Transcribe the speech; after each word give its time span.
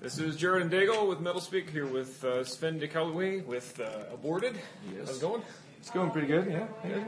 This 0.00 0.18
is 0.18 0.34
Jared 0.34 0.62
and 0.62 0.70
Daigle 0.70 1.06
with 1.06 1.20
Metal 1.20 1.42
Speak 1.42 1.68
here 1.68 1.84
with 1.84 2.24
uh, 2.24 2.42
Sven 2.42 2.78
de 2.78 2.88
Caluwé 2.88 3.44
with 3.44 3.78
uh, 3.78 4.14
Aborted. 4.14 4.54
Yes. 4.96 5.08
How's 5.08 5.18
it 5.18 5.20
going? 5.20 5.42
It's 5.76 5.90
going 5.90 6.10
pretty 6.10 6.26
good, 6.26 6.50
yeah. 6.50 6.66
yeah. 6.88 7.04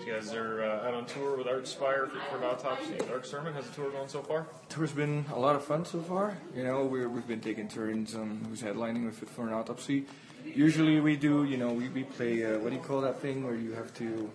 You 0.00 0.10
guys 0.10 0.32
are 0.32 0.64
uh, 0.64 0.88
out 0.88 0.94
on 0.94 1.04
tour 1.04 1.36
with 1.36 1.46
Archspire 1.46 2.08
for, 2.10 2.18
for 2.30 2.38
an 2.38 2.44
autopsy 2.44 2.96
Dark 3.06 3.26
Sermon. 3.26 3.52
How's 3.52 3.68
the 3.68 3.74
tour 3.74 3.90
going 3.90 4.08
so 4.08 4.22
far? 4.22 4.46
Tour's 4.70 4.92
been 4.92 5.26
a 5.30 5.38
lot 5.38 5.56
of 5.56 5.62
fun 5.62 5.84
so 5.84 6.00
far. 6.00 6.38
You 6.56 6.64
know, 6.64 6.86
we're, 6.86 7.06
we've 7.06 7.28
been 7.28 7.42
taking 7.42 7.68
turns 7.68 8.14
on 8.14 8.46
who's 8.48 8.62
headlining 8.62 9.04
with 9.04 9.18
Fit 9.18 9.28
for 9.28 9.46
an 9.46 9.52
Autopsy. 9.52 10.06
Usually 10.42 11.00
we 11.00 11.16
do, 11.16 11.44
you 11.44 11.58
know, 11.58 11.70
we, 11.70 11.90
we 11.90 12.04
play, 12.04 12.46
uh, 12.46 12.58
what 12.60 12.70
do 12.70 12.76
you 12.76 12.82
call 12.82 13.02
that 13.02 13.20
thing 13.20 13.44
where 13.44 13.56
you 13.56 13.72
have 13.72 13.92
to 13.96 14.30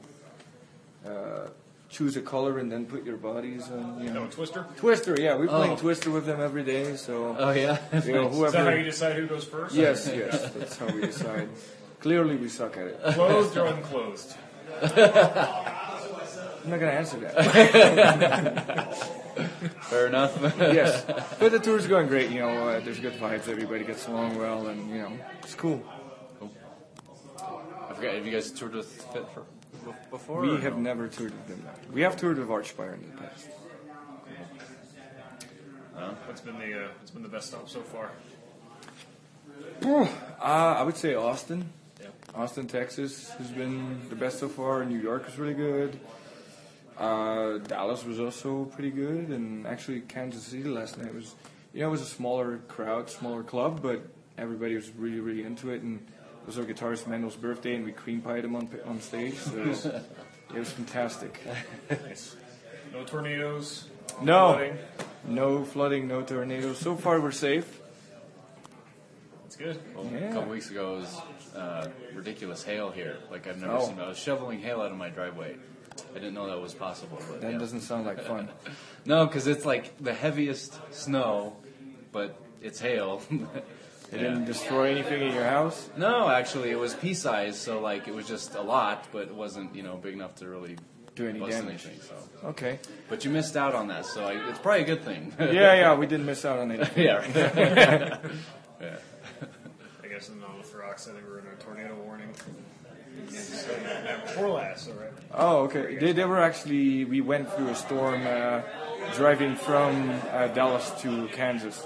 uh, 1.03 1.47
choose 1.89 2.17
a 2.17 2.21
color 2.21 2.57
and 2.59 2.71
then 2.71 2.85
put 2.85 3.05
your 3.05 3.17
bodies 3.17 3.69
on, 3.71 3.99
you 4.03 4.09
know. 4.11 4.23
No, 4.25 4.29
Twister? 4.29 4.65
Twister, 4.77 5.15
yeah, 5.19 5.35
we're 5.35 5.47
playing 5.47 5.73
Oh. 5.73 5.77
Twister 5.77 6.09
with 6.11 6.25
them 6.25 6.41
every 6.41 6.63
day, 6.63 6.95
so, 6.95 7.35
Oh 7.37 7.51
yeah. 7.51 7.77
you 8.05 8.13
know, 8.13 8.27
Is 8.45 8.51
that 8.53 8.65
how 8.65 8.71
you 8.73 8.83
decide 8.83 9.15
who 9.15 9.27
goes 9.27 9.43
first? 9.45 9.75
Yes, 9.75 10.07
yes, 10.13 10.49
that's 10.51 10.77
how 10.77 10.87
we 10.87 11.01
decide. 11.01 11.49
Clearly 11.99 12.35
we 12.35 12.49
suck 12.49 12.77
at 12.77 12.87
it. 12.87 12.99
Closed 13.13 13.55
or 13.57 13.67
unclosed? 13.67 14.35
I'm 14.81 14.91
not 16.71 16.79
gonna 16.79 16.91
answer 16.91 17.17
that. 17.19 17.35
Fair 19.81 20.07
enough. 20.07 20.35
yes, 20.57 21.03
but 21.39 21.51
the 21.51 21.59
tour's 21.59 21.85
going 21.87 22.07
great. 22.07 22.29
You 22.31 22.39
know, 22.39 22.69
uh, 22.69 22.79
there's 22.79 22.99
good 22.99 23.13
vibes. 23.13 23.47
Everybody 23.47 23.83
gets 23.83 24.07
along 24.07 24.37
well, 24.37 24.67
and 24.67 24.89
you 24.89 24.97
know, 24.99 25.11
it's 25.43 25.55
cool. 25.55 25.83
cool. 26.39 26.51
I 27.37 27.93
forgot. 27.93 28.15
Have 28.15 28.25
you 28.25 28.31
guys 28.31 28.51
toured 28.51 28.73
with 28.75 28.87
Fit 29.13 29.27
for 29.33 29.43
before? 30.09 30.41
We 30.41 30.61
have 30.61 30.75
no? 30.75 30.81
never 30.81 31.07
toured 31.07 31.31
with 31.31 31.47
them. 31.47 31.65
We 31.91 32.01
have 32.01 32.17
toured 32.17 32.37
with 32.37 32.47
Archspire 32.47 32.93
in 32.93 33.11
the 33.11 33.17
past. 33.17 33.47
What's 36.35 36.41
been 36.41 36.59
the 36.59 36.85
uh, 36.85 36.87
what's 36.99 37.11
been 37.11 37.23
the 37.23 37.29
best 37.29 37.47
stop 37.47 37.69
so 37.69 37.81
far? 37.81 38.11
Uh, 40.37 40.75
I 40.77 40.83
would 40.83 40.97
say 40.97 41.15
Austin. 41.15 41.69
Yeah. 41.99 42.07
Austin, 42.35 42.67
Texas 42.67 43.29
has 43.31 43.47
been 43.47 44.01
the 44.09 44.15
best 44.15 44.39
so 44.39 44.49
far. 44.49 44.85
New 44.85 44.99
York 44.99 45.27
is 45.27 45.39
really 45.39 45.53
good. 45.53 45.97
Uh, 46.97 47.57
Dallas 47.59 48.03
was 48.03 48.19
also 48.19 48.65
pretty 48.65 48.91
good, 48.91 49.29
and 49.29 49.65
actually 49.65 50.01
Kansas 50.01 50.43
City 50.43 50.65
last 50.65 50.97
night 50.97 51.15
was, 51.15 51.33
you 51.73 51.79
know, 51.79 51.87
it 51.87 51.91
was 51.91 52.01
a 52.01 52.05
smaller 52.05 52.57
crowd, 52.67 53.09
smaller 53.09 53.43
club, 53.43 53.81
but 53.81 54.05
everybody 54.37 54.75
was 54.75 54.89
really, 54.91 55.19
really 55.19 55.43
into 55.43 55.71
it, 55.71 55.81
and 55.81 56.05
it 56.45 56.47
was 56.47 56.59
our 56.59 56.63
guitarist 56.65 57.07
Mendel's 57.07 57.35
birthday, 57.35 57.75
and 57.75 57.83
we 57.85 57.91
cream 57.91 58.21
pied 58.21 58.45
him 58.45 58.55
on 58.55 58.69
on 58.85 59.01
stage, 59.01 59.35
so 59.37 59.57
it 59.57 59.65
was, 59.67 59.85
it 59.85 60.03
was 60.53 60.69
fantastic. 60.71 61.39
Nice. 61.89 62.35
No 62.93 63.03
tornadoes. 63.03 63.85
No, 64.21 64.53
flooding. 64.53 64.77
no 65.25 65.65
flooding, 65.65 66.07
no 66.07 66.21
tornadoes. 66.21 66.77
So 66.77 66.95
far, 66.95 67.19
we're 67.19 67.31
safe. 67.31 67.81
That's 69.43 69.55
good. 69.55 69.79
Well, 69.95 70.05
Yeah. 70.13 70.29
A 70.29 70.33
couple 70.33 70.51
weeks 70.51 70.69
ago, 70.69 70.97
it 70.97 70.99
was 71.01 71.21
uh, 71.55 71.87
ridiculous 72.13 72.63
hail 72.63 72.91
here. 72.91 73.17
Like 73.31 73.47
I've 73.47 73.59
never 73.59 73.73
Oh. 73.73 73.87
seen. 73.87 73.99
I 73.99 74.07
was 74.07 74.17
shoveling 74.19 74.59
hail 74.59 74.81
out 74.81 74.91
of 74.91 74.97
my 74.97 75.09
driveway. 75.09 75.55
I 76.11 76.13
didn't 76.15 76.33
know 76.35 76.47
that 76.47 76.61
was 76.61 76.73
possible. 76.73 77.17
But 77.29 77.41
That 77.41 77.53
yeah. 77.53 77.57
doesn't 77.57 77.81
sound 77.81 78.05
like 78.05 78.21
fun. 78.23 78.49
No, 79.07 79.25
because 79.25 79.47
it's 79.47 79.65
like 79.65 79.97
the 80.03 80.13
heaviest 80.13 80.77
snow, 80.93 81.57
but 82.11 82.39
it's 82.61 82.79
hail. 82.79 83.21
It 84.11 84.17
didn't 84.19 84.45
destroy 84.45 84.91
anything 84.91 85.21
in 85.21 85.33
your 85.33 85.43
house. 85.43 85.89
No, 85.97 86.29
actually, 86.29 86.71
it 86.71 86.79
was 86.79 86.93
pea 86.93 87.13
size, 87.13 87.57
so 87.59 87.79
like 87.79 88.07
it 88.07 88.13
was 88.13 88.27
just 88.27 88.55
a 88.55 88.61
lot, 88.61 89.05
but 89.11 89.23
it 89.23 89.35
wasn't 89.35 89.75
you 89.75 89.83
know 89.83 89.97
big 89.97 90.13
enough 90.13 90.35
to 90.35 90.47
really 90.47 90.77
Do 91.15 91.27
any 91.27 91.39
bust 91.39 91.51
damage. 91.51 91.85
anything. 91.85 92.01
So, 92.01 92.47
Okay. 92.49 92.79
but 93.09 93.25
you 93.25 93.31
missed 93.31 93.57
out 93.57 93.73
on 93.73 93.87
that, 93.87 94.05
so 94.05 94.23
I, 94.25 94.49
it's 94.49 94.59
probably 94.59 94.83
a 94.83 94.85
good 94.85 95.03
thing. 95.03 95.33
Yeah, 95.39 95.73
yeah, 95.73 95.95
we 95.95 96.05
didn't 96.05 96.25
miss 96.27 96.45
out 96.45 96.59
on 96.59 96.71
anything. 96.71 97.03
yeah. 97.03 97.25
yeah. 98.81 98.97
I 100.03 100.07
guess 100.07 100.29
in 100.29 100.39
the 100.39 100.45
for 100.63 100.83
Ox, 100.83 101.07
I 101.07 101.13
think 101.13 101.25
we're 101.27 101.39
in 101.39 101.47
a 101.47 101.55
tornado 101.55 101.95
warning. 102.05 102.29
Yeah, 103.31 104.21
Before 104.21 104.49
last, 104.49 104.89
all 104.89 104.95
right. 104.95 105.11
Oh, 105.33 105.57
okay. 105.63 105.97
They, 105.97 106.11
they 106.11 106.25
were 106.25 106.39
actually, 106.39 107.05
we 107.05 107.21
went 107.21 107.51
through 107.53 107.69
a 107.69 107.75
storm 107.75 108.25
uh, 108.27 108.61
driving 109.15 109.55
from 109.55 110.09
uh, 110.31 110.47
Dallas 110.47 110.91
to 111.01 111.27
Kansas. 111.29 111.81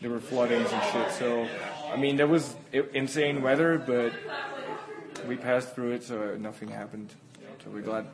There 0.00 0.10
were 0.10 0.20
floodings 0.20 0.70
and 0.72 0.82
shit. 0.92 1.12
So, 1.12 1.48
I 1.92 1.96
mean, 1.96 2.16
there 2.16 2.26
was 2.26 2.54
insane 2.72 3.42
weather, 3.42 3.78
but 3.78 4.12
we 5.26 5.36
passed 5.36 5.74
through 5.74 5.92
it, 5.92 6.02
so 6.04 6.36
nothing 6.36 6.68
happened. 6.68 7.14
So 7.64 7.70
we're 7.70 7.80
glad. 7.82 8.06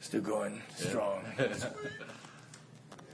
Still 0.00 0.20
going 0.22 0.62
strong. 0.76 1.22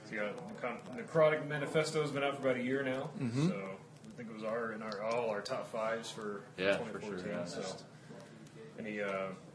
So 0.08 0.14
you 0.14 0.20
got 0.20 0.36
the 0.36 0.60
con- 0.62 0.78
Necrotic 0.96 1.48
Manifesto's 1.48 2.12
been 2.12 2.22
out 2.22 2.36
for 2.36 2.42
about 2.48 2.60
a 2.60 2.62
year 2.62 2.84
now. 2.84 3.10
Mm-hmm. 3.20 3.48
So 3.48 3.54
I 3.56 4.16
think 4.16 4.30
it 4.30 4.34
was 4.34 4.44
our 4.44 4.72
in 4.72 4.80
our 4.82 5.02
all 5.02 5.30
our 5.30 5.40
top 5.40 5.66
fives 5.72 6.08
for 6.12 6.42
Yeah, 6.56 6.76
for 6.76 7.00
2014. 7.00 7.24
sure, 7.24 7.32
yeah. 7.32 7.44
So 7.44 7.62
any 8.78 9.00
uh, 9.02 9.08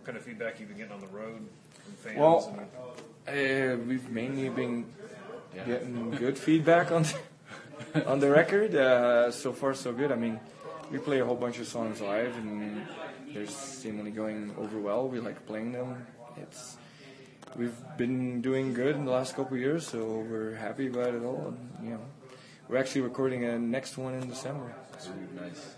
kind 0.04 0.18
of 0.18 0.24
feedback 0.26 0.60
you've 0.60 0.68
been 0.68 0.78
getting 0.78 0.92
on 0.92 1.00
the 1.00 1.08
road 1.08 1.48
from 1.86 1.94
fans? 1.94 2.18
Well, 2.20 2.54
and, 3.28 3.78
Uh, 3.80 3.82
we've 3.88 4.10
mainly 4.10 4.50
been 4.50 4.86
Yeah. 5.56 5.64
getting 5.64 6.12
good 6.12 6.38
feedback 6.38 6.92
on 6.92 7.06
on 8.06 8.20
the 8.20 8.30
record. 8.30 8.76
Uh, 8.76 9.32
so 9.32 9.54
far, 9.54 9.74
so 9.74 9.94
good. 9.94 10.12
I 10.12 10.16
mean, 10.16 10.40
we 10.92 10.98
play 10.98 11.20
a 11.20 11.26
whole 11.26 11.36
bunch 11.36 11.60
of 11.60 11.68
songs 11.68 12.02
live, 12.02 12.36
and 12.38 12.86
they're 13.34 13.48
seemingly 13.48 14.12
going 14.12 14.54
over 14.58 14.80
well. 14.80 15.08
We 15.08 15.20
like 15.20 15.46
playing 15.46 15.72
them. 15.72 16.06
It's 16.38 16.78
we've 17.56 17.76
been 17.98 18.42
doing 18.42 18.74
good 18.74 18.96
in 18.96 19.06
the 19.06 19.12
last 19.12 19.36
couple 19.36 19.58
years, 19.58 19.88
so 19.88 20.26
we're 20.30 20.56
happy 20.56 20.88
about 20.88 21.14
it 21.14 21.24
all. 21.24 21.48
And, 21.48 21.86
you 21.86 21.92
know, 21.92 22.02
we're 22.68 22.78
actually 22.78 23.02
recording 23.02 23.46
a 23.46 23.60
next 23.60 23.98
one 23.98 24.14
in 24.14 24.28
December. 24.30 24.76
Nice. 25.36 25.76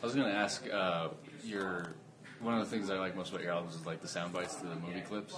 I 0.00 0.06
was 0.06 0.14
gonna 0.14 0.28
ask 0.28 0.64
uh, 0.72 1.08
your 1.44 1.94
one 2.40 2.54
of 2.54 2.60
the 2.60 2.70
things 2.76 2.88
I 2.88 2.98
like 2.98 3.16
most 3.16 3.30
about 3.30 3.42
your 3.42 3.52
albums 3.52 3.74
is 3.74 3.84
like 3.84 4.00
the 4.00 4.08
sound 4.08 4.32
bites 4.32 4.54
to 4.56 4.66
the 4.66 4.76
movie 4.76 5.00
clips. 5.00 5.34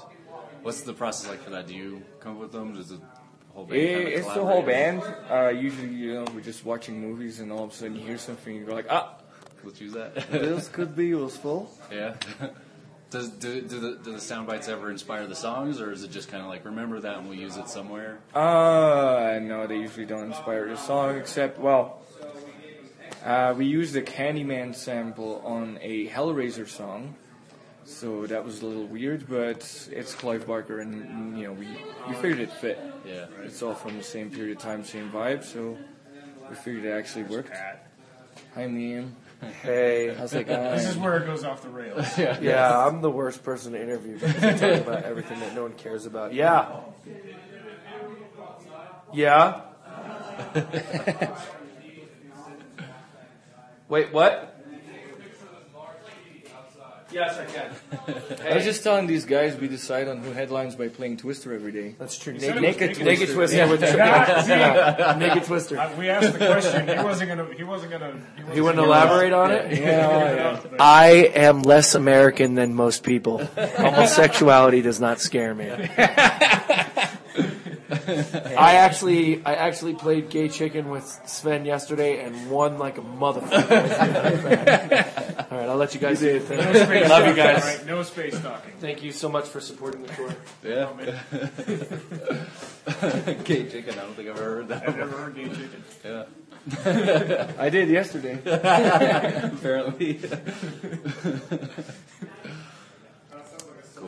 What's 0.62 0.82
the 0.82 0.92
process 0.92 1.30
like 1.30 1.42
for 1.42 1.50
that? 1.50 1.66
Do 1.66 1.74
you 1.74 2.02
come 2.20 2.34
up 2.34 2.40
with 2.40 2.52
them? 2.52 2.74
Does 2.74 2.90
the 2.90 3.00
whole 3.54 3.64
band? 3.66 3.80
It, 3.80 4.08
it's 4.14 4.26
the 4.26 4.44
whole 4.44 4.62
band. 4.62 5.02
Uh, 5.30 5.48
usually, 5.48 5.88
you 5.88 6.14
know, 6.14 6.24
we're 6.34 6.40
just 6.40 6.64
watching 6.64 7.00
movies, 7.00 7.40
and 7.40 7.52
all 7.52 7.64
of 7.64 7.70
a 7.70 7.74
sudden 7.74 7.96
you 7.96 8.02
hear 8.02 8.18
something, 8.18 8.56
and 8.56 8.66
you're 8.66 8.74
like, 8.74 8.86
ah, 8.90 9.16
Let's 9.62 9.80
use 9.80 9.92
that. 9.92 10.14
this 10.30 10.68
could 10.68 10.96
be 10.96 11.08
useful. 11.08 11.70
yeah. 11.92 12.14
Does 13.10 13.28
do, 13.28 13.60
do 13.60 13.80
the 13.80 13.98
do 14.02 14.12
the 14.12 14.20
sound 14.20 14.46
bites 14.46 14.68
ever 14.68 14.90
inspire 14.90 15.26
the 15.26 15.34
songs, 15.34 15.80
or 15.80 15.90
is 15.92 16.04
it 16.04 16.10
just 16.12 16.30
kind 16.30 16.42
of 16.42 16.48
like 16.48 16.64
remember 16.64 17.00
that 17.00 17.18
and 17.18 17.28
we'll 17.28 17.38
use 17.38 17.56
it 17.56 17.68
somewhere? 17.68 18.20
Uh, 18.34 19.40
no, 19.42 19.66
they 19.66 19.78
usually 19.78 20.06
don't 20.06 20.26
inspire 20.26 20.68
the 20.68 20.76
song, 20.76 21.16
except, 21.16 21.58
well, 21.58 21.98
uh, 23.24 23.52
we 23.56 23.66
used 23.66 23.94
the 23.94 24.02
Candyman 24.02 24.74
sample 24.74 25.42
on 25.44 25.78
a 25.82 26.06
Hellraiser 26.08 26.68
song, 26.68 27.16
so 27.84 28.26
that 28.26 28.44
was 28.44 28.62
a 28.62 28.66
little 28.66 28.86
weird, 28.86 29.28
but 29.28 29.88
it's 29.90 30.14
Clive 30.14 30.46
Barker, 30.46 30.80
and, 30.80 31.38
you 31.38 31.46
know, 31.46 31.52
we, 31.52 31.66
we 32.08 32.14
figured 32.14 32.40
it 32.40 32.52
fit. 32.52 32.78
Yeah. 33.04 33.26
It's 33.42 33.62
all 33.62 33.74
from 33.74 33.96
the 33.96 34.02
same 34.02 34.30
period 34.30 34.56
of 34.56 34.62
time, 34.62 34.84
same 34.84 35.10
vibe, 35.10 35.44
so 35.44 35.76
we 36.48 36.54
figured 36.56 36.84
it 36.84 36.92
actually 36.92 37.24
worked. 37.24 37.56
Hi, 38.54 38.66
Liam. 38.66 39.10
Hey, 39.62 40.14
How's 40.14 40.34
it 40.34 40.46
going? 40.46 40.76
This 40.76 40.86
is 40.86 40.98
where 40.98 41.16
it 41.16 41.26
goes 41.26 41.44
off 41.44 41.62
the 41.62 41.70
rails. 41.70 42.18
yeah, 42.18 42.86
I'm 42.86 43.00
the 43.00 43.10
worst 43.10 43.42
person 43.42 43.72
to 43.72 43.82
interview 43.82 44.18
because 44.18 44.44
I 44.44 44.52
talk 44.52 44.86
about 44.86 45.04
everything 45.04 45.40
that 45.40 45.54
no 45.54 45.62
one 45.62 45.72
cares 45.72 46.04
about. 46.04 46.34
Yeah. 46.34 46.80
Yeah. 49.12 49.62
Wait, 53.88 54.12
what? 54.12 54.49
Yes, 57.12 57.38
I 57.38 57.44
can. 57.44 58.46
I 58.50 58.54
was 58.54 58.64
just 58.64 58.82
telling 58.82 59.06
these 59.06 59.24
guys 59.24 59.56
we 59.56 59.68
decide 59.68 60.06
on 60.08 60.18
who 60.18 60.32
headlines 60.32 60.76
by 60.76 60.88
playing 60.88 61.16
Twister 61.16 61.52
every 61.54 61.72
day. 61.72 61.94
That's 61.98 62.16
true. 62.18 62.38
said 62.38 62.56
Naked, 62.60 62.62
it 62.62 62.62
naked, 62.62 62.88
Naked 62.88 63.04
naked 63.04 63.34
Twister. 63.34 63.66
twister 63.66 63.68
with 63.68 63.80
the 63.80 63.96
God, 63.96 64.48
yeah, 64.48 65.16
naked 65.18 65.44
twister. 65.44 65.78
I- 65.78 65.94
we 65.94 66.08
asked 66.08 66.32
the 66.32 66.46
question. 66.46 66.88
He 66.88 67.04
wasn't 67.04 67.28
gonna. 67.30 67.54
He 67.54 67.64
wasn't 67.64 67.92
gonna. 67.92 68.12
He, 68.36 68.42
wasn't 68.42 68.56
You 68.56 68.64
want 68.64 68.76
to 68.76 68.84
elaborate 68.84 69.32
on 69.32 69.50
it? 69.50 69.78
Yeah, 69.78 70.60
yeah. 70.62 70.76
I 70.78 71.08
am 71.34 71.62
less 71.62 71.94
American 71.94 72.54
than 72.54 72.74
most 72.74 73.02
people. 73.02 73.38
Homosexuality 73.38 74.82
does 74.82 75.00
not 75.00 75.20
scare 75.20 75.54
me. 75.54 75.70
I 78.58 78.76
actually, 78.76 79.44
I 79.44 79.54
actually 79.54 79.94
played 79.94 80.30
gay 80.30 80.48
chicken 80.48 80.90
with 80.90 81.04
Sven 81.26 81.64
yesterday 81.64 82.24
and 82.24 82.50
won 82.50 82.78
like 82.78 82.98
a 82.98 83.02
motherfucker. 83.02 83.70
All 85.50 85.58
right, 85.58 85.68
I'll 85.68 85.76
let 85.76 85.94
you 85.94 86.00
guys 86.00 86.20
do 86.20 86.26
your 86.26 86.40
thing. 86.40 86.58
No 86.58 86.72
space 86.72 87.08
Love 87.08 87.26
you 87.26 87.34
guys. 87.34 87.62
all 87.62 87.68
right? 87.68 87.86
No 87.86 88.02
space 88.02 88.40
talking. 88.40 88.72
Thank 88.80 89.02
you 89.02 89.12
so 89.12 89.28
much 89.28 89.46
for 89.46 89.60
supporting 89.60 90.02
the 90.02 90.08
tour. 90.14 90.34
Yeah. 90.62 90.92
Gay 93.44 93.68
chicken. 93.68 93.94
I 93.94 94.02
don't 94.02 94.14
think 94.14 94.28
I've 94.28 94.36
ever 94.36 94.54
heard 94.56 94.68
that. 94.68 94.88
I've 94.88 94.96
never 94.96 95.16
heard 95.16 95.34
gay 95.34 95.48
chicken. 95.48 95.82
Yeah. 96.04 96.24
I 97.58 97.68
did 97.70 97.88
yesterday. 97.88 98.38
Apparently. 98.44 100.20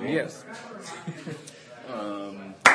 Yes. 0.04 0.44
Um, 1.92 1.98
I 1.98 2.21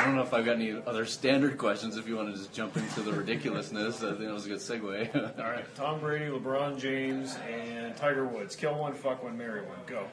don't 0.08 0.16
know 0.16 0.22
if 0.22 0.32
I've 0.32 0.44
got 0.44 0.56
any 0.56 0.72
other 0.86 1.04
standard 1.04 1.58
questions. 1.58 1.96
If 1.96 2.08
you 2.08 2.16
want 2.16 2.32
to 2.32 2.36
just 2.36 2.52
jump 2.52 2.76
into 2.76 3.02
the 3.02 3.12
ridiculousness, 3.12 4.02
I 4.02 4.08
think 4.08 4.20
that 4.20 4.32
was 4.32 4.46
a 4.46 4.48
good 4.48 4.58
segue. 4.58 5.38
All 5.38 5.50
right, 5.50 5.64
Tom 5.74 6.00
Brady, 6.00 6.26
LeBron 6.26 6.78
James, 6.78 7.36
and 7.48 7.94
Tiger 7.96 8.26
Woods. 8.26 8.56
Kill 8.56 8.74
one, 8.74 8.94
fuck 8.94 9.22
one, 9.22 9.36
marry 9.36 9.60
one. 9.60 9.78
Go. 9.86 10.06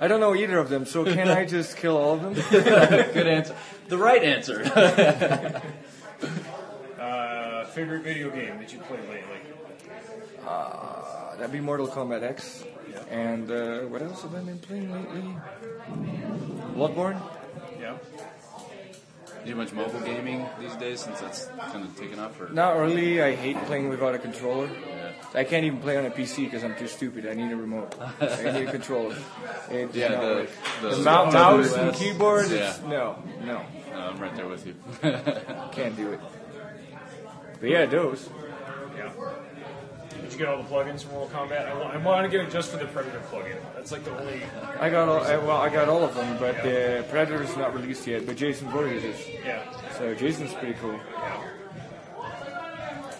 I 0.00 0.06
don't 0.06 0.20
know 0.20 0.34
either 0.34 0.58
of 0.58 0.68
them, 0.68 0.84
so 0.84 1.04
can 1.04 1.28
I 1.28 1.46
just 1.46 1.78
kill 1.78 1.96
all 1.96 2.14
of 2.14 2.22
them? 2.22 2.34
good 2.50 3.26
answer. 3.26 3.56
The 3.88 3.98
right 3.98 4.22
answer. 4.22 5.62
Uh, 7.00 7.64
favorite 7.64 8.02
video 8.02 8.28
game 8.30 8.58
that 8.58 8.70
you 8.74 8.78
played 8.80 9.00
lately? 9.08 9.38
Uh, 10.46 11.34
that'd 11.36 11.50
be 11.50 11.58
Mortal 11.58 11.88
Kombat 11.88 12.22
X. 12.22 12.62
And 13.08 13.50
uh, 13.50 13.80
what 13.84 14.02
else 14.02 14.20
have 14.20 14.34
I 14.34 14.40
been 14.40 14.58
playing 14.58 14.92
lately? 14.92 15.34
Bloodborne. 16.74 17.18
Yeah. 17.80 17.96
Do 19.44 19.48
you 19.50 19.56
much 19.56 19.72
mobile 19.72 20.00
gaming 20.00 20.46
these 20.60 20.74
days 20.76 21.00
since 21.00 21.18
that's 21.20 21.46
kind 21.72 21.84
of 21.84 21.96
taken 21.96 22.18
off? 22.18 22.38
Or 22.40 22.48
Not 22.50 22.76
really. 22.76 23.22
I 23.22 23.34
hate 23.34 23.56
playing 23.64 23.88
without 23.88 24.14
a 24.14 24.18
controller. 24.18 24.68
yeah. 24.68 25.12
I 25.32 25.44
can't 25.44 25.64
even 25.64 25.78
play 25.80 25.96
on 25.96 26.04
a 26.06 26.10
PC 26.10 26.44
because 26.44 26.62
I'm 26.64 26.74
too 26.76 26.88
stupid. 26.88 27.26
I 27.26 27.34
need 27.34 27.50
a 27.52 27.56
remote. 27.56 27.94
I 28.20 28.50
need 28.52 28.68
a 28.68 28.70
controller. 28.70 29.16
It, 29.70 29.94
Yeah, 29.94 30.08
no, 30.08 30.34
the- 30.34 30.40
like, 30.40 30.50
the- 30.82 30.88
the 30.90 30.96
the 30.96 31.02
mouse 31.02 31.34
and 31.74 31.90
WS. 31.92 31.98
keyboard. 31.98 32.44
It's, 32.50 32.52
Yeah. 32.80 32.88
no, 32.88 33.22
no, 33.44 33.62
No, 33.92 33.98
I'm 33.98 34.18
right 34.18 34.34
there 34.34 34.48
with 34.48 34.66
you. 34.66 34.74
can't 35.72 35.96
do 35.96 36.12
it. 36.12 36.20
But 37.60 37.68
yeah, 37.70 37.86
those. 37.86 38.28
Yeah. 38.96 39.10
Did 40.30 40.38
you 40.38 40.46
get 40.46 40.54
all 40.54 40.62
the 40.62 40.68
plugins 40.68 41.02
from 41.02 41.14
Mortal 41.14 41.40
Kombat? 41.40 41.66
I 41.66 41.74
want, 41.74 41.92
I 41.92 41.96
want 41.96 42.24
to 42.24 42.30
get 42.30 42.46
it 42.46 42.52
just 42.52 42.70
for 42.70 42.76
the 42.76 42.84
Predator 42.84 43.20
plugin. 43.32 43.56
That's 43.74 43.90
like 43.90 44.04
the 44.04 44.16
only. 44.16 44.40
I 44.78 44.88
got 44.88 45.08
all. 45.08 45.24
I, 45.24 45.36
well, 45.38 45.56
I 45.56 45.68
got 45.68 45.88
all 45.88 46.04
of 46.04 46.14
them, 46.14 46.38
but 46.38 46.62
the 46.62 47.04
Predator's 47.10 47.56
not 47.56 47.74
released 47.74 48.06
yet. 48.06 48.26
But 48.26 48.36
Jason 48.36 48.70
Voorhees 48.70 49.02
is. 49.02 49.28
Yeah. 49.44 49.64
So 49.98 50.14
Jason's 50.14 50.52
pretty 50.52 50.74
cool. 50.74 51.00
Yeah. 51.18 51.48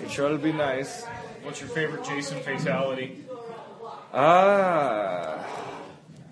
It 0.01 0.09
sure 0.09 0.31
will 0.31 0.39
be 0.39 0.53
nice. 0.53 1.05
What's 1.43 1.61
your 1.61 1.71
favorite 1.71 2.05
Jason 2.05 2.39
fatality? 2.43 3.25
Ah, 4.15 5.45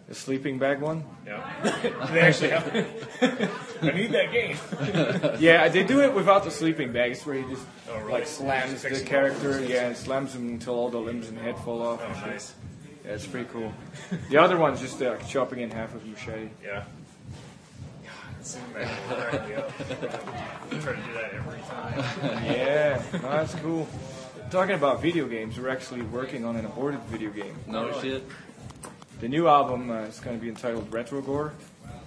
the 0.06 0.14
sleeping 0.14 0.60
bag 0.60 0.80
one. 0.80 1.02
Yeah. 1.26 2.06
they 2.12 2.20
actually 2.20 2.50
have. 2.50 3.64
I 3.82 3.90
need 3.92 4.12
that 4.12 4.32
game. 4.32 4.56
Yeah, 5.40 5.68
they 5.68 5.84
do 5.84 6.00
it 6.00 6.12
without 6.14 6.44
the 6.44 6.50
sleeping 6.50 6.92
bags, 6.92 7.24
where 7.24 7.36
he 7.36 7.42
just 7.54 7.64
Oh, 7.90 7.98
really? 8.00 8.12
like 8.12 8.26
slams 8.26 8.82
the 8.82 9.00
character. 9.04 9.60
up. 9.62 9.68
Yeah, 9.68 9.86
and 9.88 9.96
slams 9.96 10.34
him 10.34 10.48
until 10.48 10.74
all 10.74 10.88
the 10.90 10.98
limbs 10.98 11.28
and 11.28 11.38
head 11.38 11.56
fall 11.58 11.82
off. 11.82 12.02
Oh, 12.04 12.26
nice. 12.26 12.54
Yeah, 13.04 13.12
it's 13.12 13.26
pretty 13.26 13.48
cool. 13.52 13.72
The 14.30 14.36
other 14.38 14.56
one's 14.58 14.80
just 14.80 15.00
uh, 15.02 15.16
chopping 15.28 15.60
in 15.60 15.70
half 15.70 15.94
of 15.94 16.02
a 16.04 16.06
machete. 16.06 16.48
Yeah. 16.62 16.84
God, 18.04 18.44
sitting 18.44 18.72
back 18.72 18.88
and 18.90 19.20
cracking. 19.20 19.56
I 19.56 20.80
try 20.82 20.92
to 20.94 21.02
do 21.02 21.12
that 21.14 21.32
every 21.34 21.60
time. 21.60 22.44
Yeah, 22.44 23.02
no, 23.14 23.18
that's 23.20 23.54
cool. 23.56 23.86
Talking 24.50 24.74
about 24.74 25.00
video 25.02 25.26
games, 25.26 25.58
we're 25.58 25.68
actually 25.68 26.02
working 26.02 26.44
on 26.44 26.56
an 26.56 26.64
aborted 26.66 27.00
video 27.04 27.30
game. 27.30 27.54
no 27.66 27.98
shit. 28.00 28.24
The 29.20 29.28
new 29.28 29.48
album 29.48 29.90
uh, 29.90 30.02
is 30.02 30.20
going 30.20 30.36
to 30.36 30.42
be 30.42 30.48
entitled 30.48 30.90
Retrogore, 30.90 31.52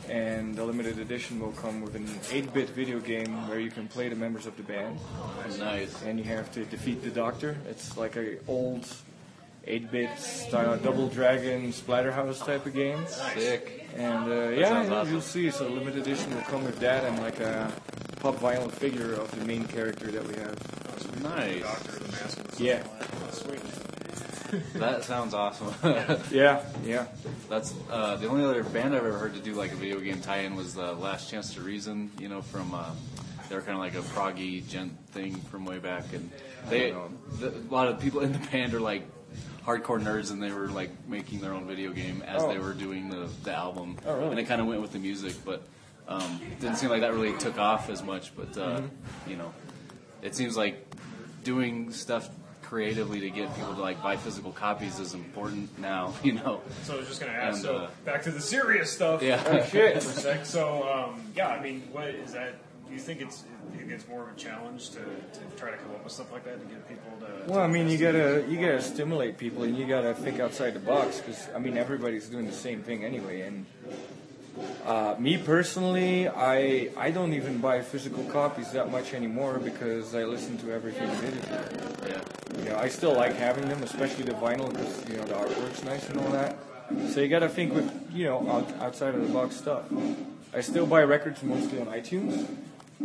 and 0.10 0.56
the 0.56 0.64
limited 0.66 1.00
edition 1.00 1.40
will 1.40 1.52
come 1.54 1.82
with 1.82 1.96
an 1.96 2.06
8-bit 2.06 2.70
video 2.72 3.00
game 3.00 3.48
where 3.48 3.60
you 3.60 3.70
can 3.72 3.88
play 3.88 4.10
the 4.10 4.16
members 4.16 4.46
of 4.46 4.58
the 4.58 4.64
band, 4.64 5.00
Nice. 5.60 6.02
and 6.04 6.18
you 6.20 6.26
have 6.26 6.52
to 6.54 6.66
defeat 6.66 7.04
the 7.04 7.10
Doctor. 7.12 7.58
It's 7.70 7.98
like 7.98 8.16
a 8.18 8.38
old 8.48 8.86
8-bit 9.68 10.18
style 10.20 10.76
Double 10.78 11.08
Dragon 11.08 11.72
Splatterhouse 11.72 12.44
type 12.46 12.66
of 12.66 12.74
game. 12.74 13.06
Sick. 13.08 13.88
And 13.96 14.32
uh, 14.32 14.50
yeah, 14.50 14.88
awesome. 14.92 15.12
you'll 15.12 15.22
see. 15.22 15.52
So 15.52 15.68
limited 15.68 16.02
edition 16.02 16.34
will 16.34 16.42
come 16.44 16.64
with 16.64 16.80
that 16.80 17.04
and 17.04 17.20
like 17.20 17.40
a 17.40 17.72
pop 18.22 18.36
vinyl 18.38 18.72
figure 18.72 19.14
of 19.14 19.30
the 19.38 19.46
main 19.46 19.66
character 19.66 20.10
that 20.12 20.26
we 20.28 20.34
have. 20.36 20.58
Nice. 21.22 21.62
Doctor, 21.62 21.92
the 22.00 22.12
mask, 22.12 22.40
and 22.40 22.60
Yeah. 22.60 22.84
like 23.00 23.12
that. 23.12 23.34
Sweet. 23.36 23.91
That 24.76 25.04
sounds 25.04 25.34
awesome. 25.34 25.74
Yeah, 26.32 26.64
yeah. 26.86 27.08
That's 27.50 27.74
uh, 27.90 28.16
the 28.18 28.28
only 28.28 28.44
other 28.44 28.64
band 28.64 28.94
I've 28.96 29.06
ever 29.06 29.18
heard 29.18 29.34
to 29.36 29.40
do 29.42 29.54
like 29.54 29.72
a 29.72 29.76
video 29.76 30.00
game 30.00 30.22
tie-in 30.22 30.56
was 30.56 30.74
the 30.76 30.94
Last 30.94 31.30
Chance 31.30 31.54
to 31.56 31.62
Reason. 31.62 32.12
You 32.20 32.30
know, 32.30 32.42
from 32.42 32.74
uh, 32.74 32.92
they 33.50 33.56
were 33.56 33.62
kind 33.62 33.74
of 33.74 33.80
like 33.80 33.96
a 33.96 34.02
proggy 34.14 34.64
djent 34.64 34.92
thing 35.12 35.36
from 35.36 35.66
way 35.66 35.80
back, 35.80 36.06
and 36.14 36.30
they 36.70 36.94
the, 37.40 37.50
a 37.50 37.74
lot 37.74 37.88
of 37.88 38.00
people 38.00 38.22
in 38.22 38.32
the 38.32 38.40
band 38.40 38.74
are 38.74 38.80
like 38.82 39.04
hardcore 39.66 40.02
nerds, 40.02 40.32
and 40.32 40.42
they 40.42 40.52
were 40.52 40.68
like 40.70 40.90
making 41.08 41.40
their 41.42 41.54
own 41.54 41.68
video 41.68 41.92
game 41.92 42.22
as 42.26 42.42
they 42.46 42.58
Oh. 42.58 42.62
were 42.62 42.74
doing 42.74 43.10
the 43.10 43.30
the 43.44 43.54
album, 43.54 43.98
Oh, 44.06 44.16
really? 44.16 44.30
and 44.32 44.40
it 44.40 44.46
kind 44.46 44.62
of 44.62 44.68
went 44.68 44.82
with 44.82 44.92
the 44.94 45.00
music, 45.00 45.36
but 45.46 45.64
um, 46.08 46.40
didn't 46.60 46.78
seem 46.78 46.90
like 46.90 47.02
that 47.02 47.14
really 47.14 47.38
took 47.38 47.58
off 47.58 47.90
as 47.90 48.02
much. 48.04 48.36
But 48.36 48.58
uh, 48.58 48.78
Mm-hmm. 48.82 49.30
you 49.30 49.38
know, 49.38 49.54
it 50.22 50.36
seems 50.36 50.56
like 50.58 50.86
doing 51.44 51.92
stuff 51.92 52.30
creatively 52.72 53.20
to 53.20 53.30
get 53.30 53.54
people 53.54 53.76
to 53.76 53.82
like 53.82 54.02
buy 54.02 54.16
physical 54.16 54.54
copies 54.54 54.98
is 54.98 55.14
important 55.14 55.78
now. 55.78 56.14
You 56.24 56.34
know. 56.34 56.62
So 56.84 56.94
I 56.94 56.98
was 56.98 57.08
just 57.08 57.20
going 57.20 57.34
to 57.34 57.38
ask. 57.38 57.56
And, 57.56 57.66
so 57.66 57.76
uh, 57.78 57.90
back 58.06 58.24
to 58.24 58.32
the 58.32 58.40
serious 58.40 58.92
stuff. 58.92 59.22
Yeah. 59.22 59.66
Shit. 59.66 60.02
For 60.02 60.10
a 60.10 60.14
sec. 60.14 60.46
So 60.46 60.90
um, 60.90 61.22
yeah, 61.36 61.50
I 61.50 61.62
mean, 61.62 61.82
what 61.92 62.08
is 62.08 62.32
that? 62.34 62.54
Do 62.88 62.94
you 62.94 63.00
think 63.00 63.22
it's 63.22 63.42
do 63.42 63.74
you 63.74 63.80
think 63.80 63.92
it's 63.92 64.08
more 64.08 64.24
of 64.24 64.30
a 64.30 64.40
challenge 64.40 64.92
to, 64.92 65.00
to 65.00 65.40
try 65.58 65.72
to 65.72 65.78
come 65.78 65.92
up 65.92 66.04
with 66.04 66.14
stuff 66.14 66.32
like 66.32 66.46
that 66.46 66.62
to 66.62 66.66
get 66.74 66.88
people 66.88 67.12
to? 67.20 67.52
Well, 67.52 67.60
I 67.60 67.68
mean, 67.68 67.90
you 67.90 67.98
gotta 67.98 68.46
you 68.48 68.58
gotta 68.58 68.82
stimulate 68.82 69.38
people, 69.38 69.64
and 69.64 69.78
you 69.78 69.86
gotta 69.86 70.14
think 70.14 70.40
outside 70.40 70.74
the 70.74 70.80
box. 70.80 71.20
Because 71.20 71.50
I 71.54 71.60
mean, 71.60 71.78
everybody's 71.78 72.28
doing 72.30 72.46
the 72.46 72.54
same 72.54 72.84
thing 72.84 73.04
anyway. 73.04 73.42
And 73.42 73.66
uh, 74.86 75.16
me 75.18 75.38
personally, 75.38 76.28
I 76.28 76.90
I 76.98 77.12
don't 77.12 77.34
even 77.34 77.60
buy 77.60 77.82
physical 77.82 78.24
copies 78.26 78.72
that 78.72 78.92
much 78.92 79.14
anymore 79.14 79.60
because 79.60 80.14
I 80.14 80.24
listen 80.26 80.58
to 80.60 80.72
everything 80.72 81.08
digitally. 81.10 82.10
Yeah. 82.10 82.22
You 82.64 82.70
know, 82.70 82.78
I 82.78 82.90
still 82.90 83.16
like 83.16 83.36
having 83.36 83.70
them, 83.70 83.82
especially 83.84 84.26
the 84.26 84.34
vinyl, 84.34 84.70
because 84.70 85.10
you 85.10 85.18
know 85.18 85.24
the 85.24 85.36
artwork's 85.36 85.84
nice 85.84 86.10
and 86.10 86.20
all 86.20 86.30
that. 86.32 86.58
So 87.10 87.22
you 87.22 87.30
gotta 87.30 87.48
think 87.48 87.74
with 87.74 87.90
you 88.14 88.26
know 88.26 88.40
out, 88.50 88.68
outside 88.82 89.16
of 89.16 89.22
the 89.26 89.34
box 89.34 89.56
stuff. 89.56 89.84
I 90.54 90.60
still 90.60 90.86
buy 90.86 91.04
records 91.04 91.42
mostly 91.44 91.80
on 91.80 91.88
iTunes, 91.88 92.46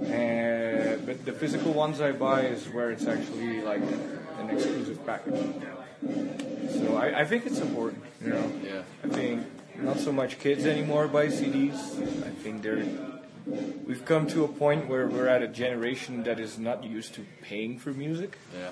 and 0.04 1.06
but 1.06 1.24
the 1.24 1.32
physical 1.32 1.72
ones 1.72 2.00
I 2.00 2.10
buy 2.12 2.46
is 2.46 2.68
where 2.68 2.90
it's 2.90 3.06
actually 3.06 3.60
like 3.62 3.82
an 4.40 4.50
exclusive 4.50 5.04
package. 5.06 5.40
So 6.70 6.96
I, 6.96 7.20
I 7.20 7.24
think 7.24 7.46
it's 7.46 7.60
important. 7.60 8.02
You 8.20 8.30
know, 8.30 8.52
Yeah. 8.64 8.82
I 9.04 9.08
think 9.08 9.46
not 9.82 9.98
so 9.98 10.12
much 10.12 10.38
kids 10.38 10.64
anymore 10.66 11.08
buy 11.08 11.26
CDs. 11.26 11.76
I 12.26 12.30
think 12.30 12.62
they're 12.62 12.84
we've 13.86 14.04
come 14.04 14.26
to 14.28 14.44
a 14.44 14.48
point 14.48 14.88
where 14.88 15.06
we're 15.06 15.28
at 15.28 15.42
a 15.42 15.48
generation 15.48 16.22
that 16.24 16.40
is 16.40 16.58
not 16.58 16.82
used 16.84 17.14
to 17.14 17.24
paying 17.42 17.78
for 17.78 17.92
music. 17.92 18.38
Yeah. 18.54 18.70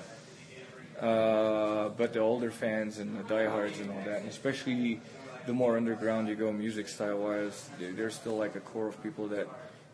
Uh, 1.07 1.89
but 1.89 2.13
the 2.13 2.19
older 2.19 2.51
fans 2.51 2.99
and 2.99 3.17
the 3.17 3.23
diehards 3.23 3.79
and 3.79 3.89
all 3.91 4.01
that, 4.05 4.19
and 4.21 4.29
especially 4.29 5.01
the 5.45 5.53
more 5.53 5.75
underground 5.77 6.27
you 6.27 6.35
go 6.35 6.51
music 6.53 6.87
style 6.87 7.17
wise, 7.17 7.69
there's 7.79 8.15
still 8.15 8.37
like 8.37 8.55
a 8.55 8.59
core 8.61 8.87
of 8.87 9.01
people 9.03 9.27
that 9.27 9.47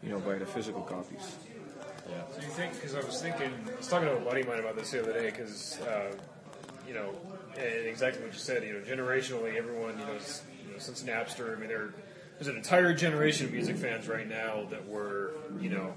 you 0.03 0.09
know 0.09 0.19
buy 0.19 0.35
the 0.37 0.45
physical 0.45 0.81
copies. 0.81 1.35
Yeah. 2.09 2.21
So 2.35 2.41
you 2.41 2.47
think? 2.49 2.73
Because 2.75 2.93
I 2.95 2.99
was 3.01 3.21
thinking, 3.21 3.51
I 3.73 3.77
was 3.77 3.87
talking 3.87 4.07
to 4.09 4.17
a 4.17 4.19
buddy 4.19 4.41
of 4.41 4.47
mine 4.47 4.59
about 4.59 4.75
this 4.75 4.91
the 4.91 5.01
other 5.01 5.13
day. 5.13 5.25
Because 5.31 5.79
uh, 5.81 6.11
you 6.87 6.93
know, 6.93 7.13
and 7.57 7.87
exactly 7.87 8.23
what 8.23 8.33
you 8.33 8.39
said. 8.39 8.63
You 8.63 8.73
know, 8.73 8.79
generationally, 8.81 9.55
everyone 9.55 9.97
you 9.99 10.05
know, 10.05 10.15
s- 10.15 10.43
you 10.50 10.50
know 10.50 10.50
since 10.81 11.03
Napster. 11.03 11.55
I 11.55 11.59
mean, 11.59 11.69
there, 11.69 11.93
there's 12.35 12.47
an 12.47 12.57
entire 12.57 12.93
generation 12.93 13.47
of 13.47 13.53
music 13.53 13.77
fans 13.77 14.07
right 14.07 14.27
now 14.27 14.65
that 14.69 14.87
were 14.87 15.31
you 15.59 15.69
know. 15.69 15.93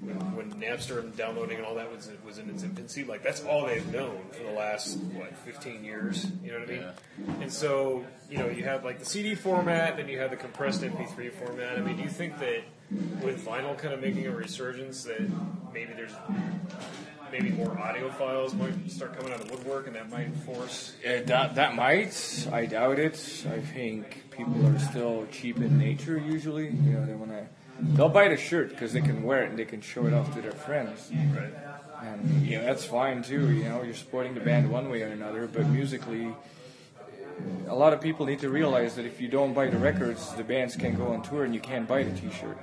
When, 0.00 0.36
when 0.36 0.52
Napster 0.60 0.98
and 0.98 1.16
downloading 1.16 1.56
and 1.56 1.64
all 1.64 1.76
that 1.76 1.90
was 1.90 2.10
was 2.26 2.36
in 2.36 2.50
its 2.50 2.62
infancy, 2.62 3.04
like 3.04 3.22
that's 3.22 3.42
all 3.42 3.64
they've 3.64 3.90
known 3.90 4.20
for 4.32 4.42
the 4.42 4.50
last 4.50 4.98
what 4.98 5.34
15 5.34 5.82
years. 5.82 6.26
You 6.44 6.52
know 6.52 6.58
what 6.58 6.68
I 6.68 6.72
mean? 6.72 7.40
And 7.40 7.50
so 7.50 8.04
you 8.28 8.36
know 8.36 8.48
you 8.48 8.64
have 8.64 8.84
like 8.84 8.98
the 8.98 9.06
CD 9.06 9.34
format, 9.34 9.96
then 9.96 10.08
you 10.08 10.18
have 10.18 10.28
the 10.28 10.36
compressed 10.36 10.82
MP3 10.82 11.32
format. 11.32 11.78
I 11.78 11.80
mean, 11.80 11.96
do 11.96 12.02
you 12.02 12.10
think 12.10 12.38
that 12.40 12.64
with 13.22 13.44
vinyl 13.44 13.76
kind 13.78 13.94
of 13.94 14.00
making 14.00 14.26
a 14.26 14.30
resurgence, 14.30 15.04
that 15.04 15.20
maybe 15.72 15.94
there's 15.94 16.12
maybe 17.34 17.50
more 17.50 17.70
audiophiles 17.70 18.54
might 18.54 18.90
start 18.90 19.16
coming 19.16 19.32
out 19.32 19.40
of 19.40 19.48
the 19.48 19.56
woodwork, 19.56 19.88
and 19.88 19.96
that 19.96 20.08
might 20.08 20.34
force 20.46 20.94
Yeah, 21.04 21.22
that 21.22 21.56
that 21.56 21.74
might. 21.74 22.48
I 22.52 22.66
doubt 22.66 22.98
it. 22.98 23.14
I 23.50 23.60
think 23.60 24.30
people 24.30 24.64
are 24.66 24.78
still 24.78 25.26
cheap 25.32 25.58
in 25.58 25.76
nature 25.76 26.16
usually. 26.16 26.66
You 26.66 26.92
know, 26.92 27.06
they 27.06 27.14
want 27.14 27.32
to. 27.32 27.46
They'll 27.80 28.08
buy 28.08 28.28
the 28.28 28.36
shirt 28.36 28.70
because 28.70 28.92
they 28.92 29.00
can 29.00 29.24
wear 29.24 29.42
it 29.42 29.50
and 29.50 29.58
they 29.58 29.64
can 29.64 29.80
show 29.80 30.06
it 30.06 30.14
off 30.14 30.32
to 30.34 30.40
their 30.40 30.52
friends. 30.52 31.10
right. 31.12 31.52
And 32.02 32.46
you 32.46 32.58
know 32.58 32.64
that's 32.64 32.84
fine 32.84 33.22
too. 33.22 33.50
You 33.50 33.64
know, 33.64 33.82
you're 33.82 33.94
supporting 33.94 34.34
the 34.34 34.40
band 34.40 34.70
one 34.70 34.88
way 34.88 35.02
or 35.02 35.08
another, 35.08 35.48
but 35.48 35.66
musically, 35.66 36.32
a 37.66 37.74
lot 37.74 37.92
of 37.92 38.00
people 38.00 38.26
need 38.26 38.40
to 38.40 38.50
realize 38.50 38.94
that 38.94 39.06
if 39.06 39.20
you 39.20 39.28
don't 39.28 39.54
buy 39.54 39.66
the 39.66 39.78
records, 39.78 40.32
the 40.34 40.44
bands 40.44 40.76
can 40.76 40.94
go 40.94 41.08
on 41.08 41.22
tour 41.22 41.44
and 41.44 41.54
you 41.54 41.60
can't 41.60 41.88
buy 41.88 42.04
the 42.04 42.16
T-shirt. 42.16 42.58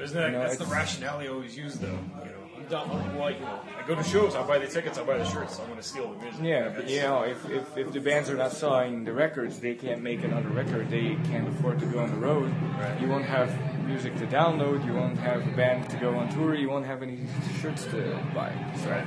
Isn't 0.00 0.16
that 0.16 0.26
You 0.26 0.32
know, 0.32 0.42
that's 0.42 0.56
the 0.56 0.66
rationale 0.66 1.18
they 1.18 1.28
always 1.28 1.56
use, 1.56 1.74
though? 1.76 1.86
You 1.88 2.30
know, 2.30 2.37
you 2.70 2.76
don't 2.76 3.16
well, 3.16 3.30
you 3.30 3.40
know, 3.40 3.60
I 3.76 3.86
go 3.86 3.94
to 3.94 4.02
shows, 4.02 4.34
I 4.34 4.46
buy 4.46 4.58
the 4.58 4.66
tickets, 4.66 4.98
I 4.98 5.04
buy 5.04 5.18
the 5.18 5.24
shirts, 5.24 5.58
I'm 5.58 5.66
going 5.66 5.78
to 5.78 5.82
steal 5.82 6.12
the 6.12 6.18
music. 6.22 6.40
Yeah, 6.42 6.68
but 6.68 6.88
you 6.88 7.00
know, 7.00 7.22
if, 7.22 7.48
if, 7.50 7.76
if 7.76 7.92
the 7.92 8.00
bands 8.00 8.28
are 8.28 8.36
not 8.36 8.52
selling 8.52 9.04
the 9.04 9.12
records, 9.12 9.60
they 9.60 9.74
can't 9.74 10.02
make 10.02 10.22
another 10.22 10.48
record. 10.50 10.90
They 10.90 11.16
can't 11.24 11.48
afford 11.48 11.80
to 11.80 11.86
go 11.86 12.00
on 12.00 12.10
the 12.10 12.16
road. 12.16 12.52
You 13.00 13.08
won't 13.08 13.24
have 13.24 13.50
music 13.86 14.16
to 14.16 14.26
download, 14.26 14.84
you 14.84 14.92
won't 14.92 15.18
have 15.18 15.46
a 15.46 15.50
band 15.52 15.88
to 15.90 15.96
go 15.96 16.14
on 16.16 16.28
tour, 16.28 16.54
you 16.54 16.68
won't 16.68 16.86
have 16.86 17.02
any 17.02 17.20
shirts 17.60 17.84
to 17.86 18.22
buy. 18.34 18.52
So 18.82 19.02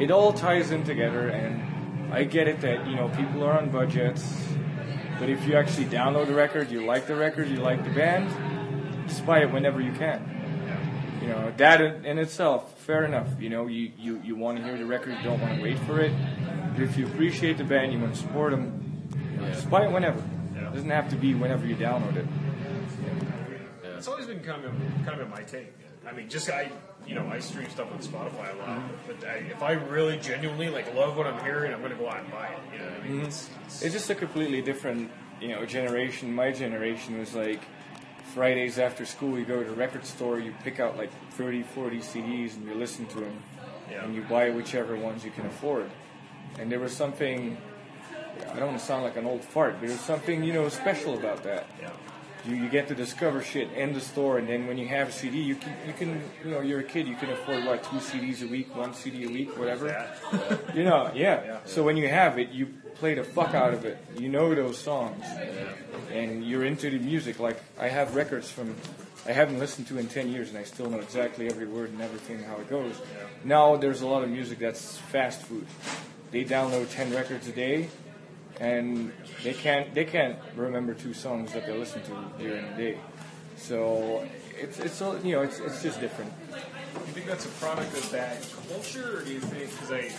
it 0.00 0.10
all 0.10 0.32
ties 0.32 0.70
in 0.70 0.84
together, 0.84 1.28
and 1.28 2.12
I 2.12 2.24
get 2.24 2.46
it 2.46 2.60
that 2.60 2.86
you 2.86 2.94
know 2.94 3.08
people 3.08 3.42
are 3.44 3.58
on 3.58 3.70
budgets, 3.70 4.24
but 5.18 5.28
if 5.28 5.46
you 5.46 5.56
actually 5.56 5.86
download 5.86 6.26
the 6.26 6.34
record, 6.34 6.70
you 6.70 6.86
like 6.86 7.06
the 7.06 7.16
record, 7.16 7.48
you 7.48 7.56
like 7.56 7.82
the 7.84 7.90
band, 7.90 8.28
just 9.08 9.26
buy 9.26 9.40
it 9.40 9.50
whenever 9.50 9.80
you 9.80 9.92
can. 9.92 10.41
You 11.22 11.28
know 11.28 11.52
that 11.56 11.80
in 11.80 12.04
in 12.04 12.18
itself, 12.18 12.78
fair 12.80 13.04
enough. 13.04 13.28
You 13.40 13.48
know 13.48 13.68
you 13.68 13.92
you, 13.96 14.20
you 14.24 14.34
want 14.34 14.58
to 14.58 14.64
hear 14.64 14.76
the 14.76 14.84
record, 14.84 15.16
you 15.18 15.22
don't 15.22 15.40
want 15.40 15.56
to 15.56 15.62
wait 15.62 15.78
for 15.80 16.00
it. 16.00 16.12
But 16.74 16.82
if 16.82 16.96
you 16.98 17.06
appreciate 17.06 17.58
the 17.58 17.64
band, 17.64 17.92
you 17.92 18.00
want 18.00 18.14
to 18.14 18.20
support 18.20 18.50
them, 18.50 19.08
just 19.52 19.70
buy 19.70 19.84
it 19.84 19.92
whenever. 19.92 20.20
Yeah. 20.54 20.68
It 20.68 20.74
doesn't 20.74 20.90
have 20.90 21.08
to 21.10 21.16
be 21.16 21.34
whenever 21.34 21.64
you 21.64 21.76
download 21.76 22.16
it. 22.16 22.26
yeah. 23.84 23.96
It's 23.96 24.08
always 24.08 24.26
been 24.26 24.40
kind 24.40 24.64
of 24.64 24.72
kind 25.04 25.10
of 25.10 25.20
in 25.20 25.30
my 25.30 25.42
take. 25.42 25.72
I 26.04 26.10
mean, 26.10 26.28
just 26.28 26.50
I, 26.50 26.68
you 27.06 27.14
know, 27.14 27.28
I 27.28 27.38
stream 27.38 27.70
stuff 27.70 27.92
on 27.92 27.98
Spotify 28.00 28.52
a 28.52 28.56
lot. 28.56 28.68
Mm-hmm. 28.68 28.96
But 29.06 29.28
I, 29.28 29.34
if 29.34 29.62
I 29.62 29.72
really 29.72 30.18
genuinely 30.18 30.68
like 30.68 30.92
love 30.94 31.16
what 31.16 31.28
I'm 31.28 31.42
hearing, 31.44 31.72
I'm 31.72 31.80
going 31.80 31.92
to 31.92 31.98
go 31.98 32.08
out 32.08 32.24
and 32.24 32.32
buy 32.32 32.48
it. 32.48 32.58
You 32.72 32.78
know, 32.80 32.84
what 32.84 32.94
I 32.94 33.06
mean, 33.06 33.16
mm-hmm. 33.18 33.26
it's, 33.26 33.50
it's, 33.66 33.82
It's 33.82 33.94
just 33.94 34.10
a 34.10 34.16
completely 34.16 34.62
different, 34.62 35.12
you 35.40 35.48
know, 35.48 35.64
generation. 35.64 36.34
My 36.34 36.50
generation 36.50 37.18
was 37.18 37.34
like 37.34 37.60
Fridays 38.36 38.78
after 38.78 39.04
school, 39.04 39.38
you 39.38 39.44
go 39.44 39.62
to 39.62 39.68
the 39.68 39.76
record 39.76 40.06
store, 40.06 40.38
you 40.38 40.54
pick 40.64 40.80
out 40.80 40.96
like 40.96 41.10
30, 41.32 41.62
40 41.62 41.98
CDs, 41.98 42.56
and 42.56 42.66
you 42.66 42.74
listen 42.74 43.04
to 43.06 43.20
them, 43.20 43.42
Yeah. 43.90 44.04
and 44.04 44.14
you 44.14 44.22
buy 44.22 44.50
whichever 44.50 44.96
ones 44.96 45.24
you 45.24 45.30
can 45.30 45.46
afford. 45.46 45.90
And 46.58 46.70
there 46.72 46.80
was 46.80 46.92
something. 46.96 47.56
I 48.50 48.54
don't 48.58 48.68
want 48.68 48.78
to 48.80 48.84
sound 48.84 49.04
like 49.04 49.16
an 49.16 49.26
old 49.26 49.44
fart, 49.44 49.74
but 49.74 49.82
there 49.82 49.90
was 49.90 50.00
something 50.00 50.42
you 50.42 50.52
know 50.54 50.68
special 50.70 51.14
about 51.18 51.42
that. 51.44 51.66
yeah. 51.80 51.90
You, 52.44 52.56
you 52.56 52.68
get 52.68 52.88
to 52.88 52.94
discover 52.96 53.40
shit 53.40 53.70
in 53.72 53.92
the 53.92 54.00
store, 54.00 54.38
and 54.38 54.48
then 54.48 54.66
when 54.66 54.76
you 54.76 54.88
have 54.88 55.10
a 55.10 55.12
CD, 55.12 55.38
you 55.40 55.54
can 55.54 55.72
you 55.86 55.92
can 55.92 56.22
you 56.44 56.50
know 56.50 56.60
you're 56.60 56.80
a 56.80 56.84
kid, 56.84 57.06
you 57.06 57.14
can 57.16 57.30
afford 57.30 57.64
what 57.64 57.84
two 57.84 57.96
CDs 57.98 58.42
a 58.42 58.48
week, 58.50 58.74
one 58.74 58.94
CD 58.94 59.24
a 59.24 59.28
week, 59.28 59.56
whatever. 59.58 59.86
That, 59.88 60.60
You 60.74 60.84
know, 60.84 61.10
yeah. 61.14 61.44
Yeah. 61.44 61.58
So 61.66 61.82
when 61.84 61.96
you 61.96 62.08
have 62.08 62.38
it, 62.38 62.48
you 62.50 62.66
play 62.96 63.14
the 63.14 63.22
fuck 63.24 63.54
out 63.54 63.72
of 63.74 63.84
it. 63.84 63.98
You 64.18 64.28
know 64.28 64.52
those 64.54 64.76
songs, 64.78 65.22
and 66.12 66.44
you're 66.44 66.64
into 66.64 66.90
the 66.90 66.98
music. 66.98 67.38
Like 67.38 67.60
I 67.78 67.88
have 67.88 68.14
records 68.14 68.50
from 68.50 68.76
I 69.26 69.32
haven't 69.32 69.58
listened 69.58 69.86
to 69.88 69.98
in 69.98 70.08
ten 70.08 70.30
years, 70.30 70.48
and 70.50 70.58
I 70.58 70.64
still 70.64 70.90
know 70.90 70.98
exactly 70.98 71.46
every 71.46 71.66
word 71.66 71.90
and 71.90 72.00
everything 72.00 72.42
how 72.42 72.56
it 72.56 72.68
goes. 72.68 73.00
Now 73.44 73.76
there's 73.76 74.02
a 74.02 74.06
lot 74.06 74.22
of 74.22 74.30
music 74.30 74.58
that's 74.58 74.98
fast 74.98 75.42
food. 75.42 75.66
They 76.30 76.44
download 76.44 76.90
ten 76.90 77.12
records 77.12 77.48
a 77.48 77.52
day, 77.52 77.88
and 78.60 79.12
they 79.42 79.54
can't 79.54 79.94
they 79.94 80.04
can't 80.04 80.38
remember 80.56 80.94
two 80.94 81.14
songs 81.14 81.52
that 81.52 81.66
they 81.66 81.76
listen 81.76 82.02
to 82.02 82.42
during 82.42 82.70
the 82.70 82.76
day. 82.76 82.98
So 83.56 84.26
it's 84.58 84.78
it's 84.78 85.00
you 85.00 85.32
know 85.32 85.42
it's 85.42 85.60
it's 85.60 85.82
just 85.82 86.00
different. 86.00 86.32
you 86.50 87.12
think 87.12 87.26
that's 87.26 87.46
a 87.46 87.50
product 87.50 87.92
of 87.96 88.10
that 88.10 88.46
culture, 88.68 89.18
or 89.18 89.22
do 89.22 89.32
you 89.32 89.40
think 89.40 89.70
because 89.70 89.92
I, 89.92 90.10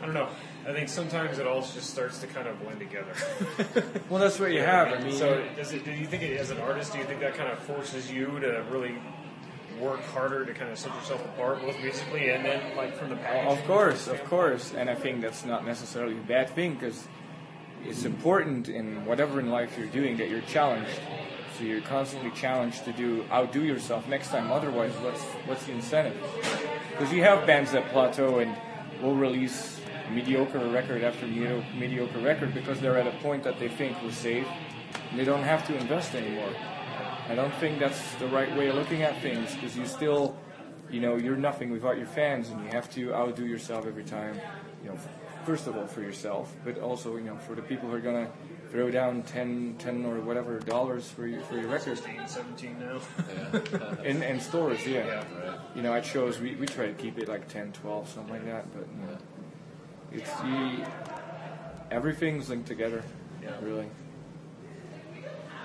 I 0.00 0.04
don't 0.06 0.14
know. 0.14 0.28
I 0.66 0.72
think 0.72 0.88
sometimes 0.88 1.38
it 1.38 1.46
all 1.46 1.60
just 1.60 1.90
starts 1.90 2.20
to 2.20 2.26
kind 2.28 2.46
of 2.46 2.60
blend 2.62 2.78
together. 2.78 3.12
Well, 4.08 4.20
that's 4.20 4.38
what 4.38 4.52
you 4.52 4.60
have. 4.60 4.88
I 4.88 5.02
mean, 5.02 5.12
so 5.16 5.42
does 5.56 5.72
it? 5.72 5.84
Do 5.86 5.90
you 5.90 6.06
think, 6.06 6.22
it, 6.22 6.38
as 6.38 6.50
an 6.50 6.58
artist, 6.58 6.92
do 6.92 6.98
you 6.98 7.04
think 7.04 7.20
that 7.20 7.34
kind 7.34 7.50
of 7.50 7.58
forces 7.60 8.10
you 8.12 8.26
to 8.40 8.62
really 8.70 8.94
work 9.80 10.02
harder 10.02 10.44
to 10.44 10.52
kind 10.52 10.70
of 10.70 10.78
set 10.78 10.94
yourself 10.94 11.24
apart, 11.24 11.62
both 11.62 11.80
musically 11.80 12.30
and 12.30 12.44
then 12.44 12.76
like 12.76 12.94
from 12.94 13.08
the 13.08 13.16
packaging? 13.16 13.58
Of 13.58 13.64
course, 13.66 14.06
of 14.06 14.22
course, 14.24 14.74
and 14.74 14.90
I 14.90 14.94
think 14.94 15.22
that's 15.22 15.44
not 15.44 15.64
necessarily 15.64 16.16
a 16.18 16.20
bad 16.20 16.50
thing 16.50 16.74
because 16.74 17.08
it's 17.84 18.04
important 18.04 18.68
in 18.68 19.06
whatever 19.06 19.40
in 19.40 19.50
life 19.50 19.76
you're 19.78 19.86
doing 19.88 20.18
that 20.18 20.28
you're 20.28 20.42
challenged. 20.42 21.00
So 21.58 21.64
you're 21.64 21.80
constantly 21.80 22.30
challenged 22.30 22.84
to 22.84 22.92
do 22.92 23.24
outdo 23.30 23.62
yourself 23.62 24.08
next 24.08 24.28
time. 24.28 24.52
Otherwise, 24.52 24.92
what's 25.02 25.22
what's 25.46 25.64
the 25.64 25.72
incentive? 25.72 26.16
Because 26.90 27.12
you 27.12 27.22
have 27.22 27.46
bands 27.46 27.72
that 27.72 27.88
plateau 27.92 28.38
and 28.38 28.54
will 29.02 29.16
release 29.16 29.80
mediocre 30.10 30.58
record 30.68 31.02
after 31.02 31.26
mediocre 31.26 32.18
record 32.18 32.54
because 32.54 32.80
they're 32.80 32.98
at 32.98 33.06
a 33.06 33.16
point 33.18 33.42
that 33.44 33.58
they 33.58 33.68
think 33.68 34.00
was 34.02 34.16
safe 34.16 34.46
and 35.10 35.18
they 35.18 35.24
don't 35.24 35.42
have 35.42 35.66
to 35.66 35.76
invest 35.76 36.14
anymore. 36.14 36.52
I 37.28 37.34
don't 37.34 37.54
think 37.54 37.78
that's 37.78 38.14
the 38.16 38.26
right 38.28 38.54
way 38.56 38.68
of 38.68 38.74
looking 38.74 39.02
at 39.02 39.20
things 39.22 39.54
because 39.54 39.76
you 39.76 39.86
still, 39.86 40.36
you 40.90 41.00
know, 41.00 41.16
you're 41.16 41.36
nothing 41.36 41.70
without 41.70 41.96
your 41.96 42.06
fans 42.06 42.50
and 42.50 42.64
you 42.64 42.70
have 42.70 42.90
to 42.94 43.14
outdo 43.14 43.46
yourself 43.46 43.86
every 43.86 44.04
time. 44.04 44.40
You 44.82 44.90
know, 44.90 44.98
first 45.44 45.66
of 45.66 45.76
all 45.76 45.86
for 45.86 46.00
yourself, 46.00 46.54
but 46.64 46.78
also, 46.80 47.16
you 47.16 47.24
know, 47.24 47.36
for 47.38 47.54
the 47.54 47.62
people 47.62 47.88
who 47.88 47.94
are 47.94 48.00
going 48.00 48.26
to 48.26 48.32
throw 48.70 48.90
down 48.90 49.22
10, 49.22 49.76
10 49.78 50.04
or 50.06 50.20
whatever 50.20 50.58
dollars 50.58 51.08
for 51.10 51.26
your, 51.26 51.42
for 51.42 51.56
your 51.56 51.68
record. 51.68 51.98
16, 51.98 52.26
17 52.26 52.76
now. 52.80 54.02
In, 54.04 54.22
in 54.22 54.40
stores, 54.40 54.86
yeah. 54.86 55.24
Yeah. 55.44 55.54
You 55.74 55.82
know, 55.82 55.92
at 55.92 56.06
shows, 56.06 56.40
we, 56.40 56.54
we 56.56 56.66
try 56.66 56.86
to 56.86 56.94
keep 56.94 57.18
it 57.18 57.28
like 57.28 57.48
10, 57.48 57.72
12, 57.72 58.08
something 58.08 58.32
like 58.32 58.46
that, 58.46 58.72
but 58.72 58.86
you 58.88 59.06
know, 59.06 59.18
it's 60.14 60.30
you, 60.44 60.84
everything's 61.90 62.48
linked 62.48 62.66
together, 62.68 63.02
Yeah. 63.42 63.50
really. 63.62 63.86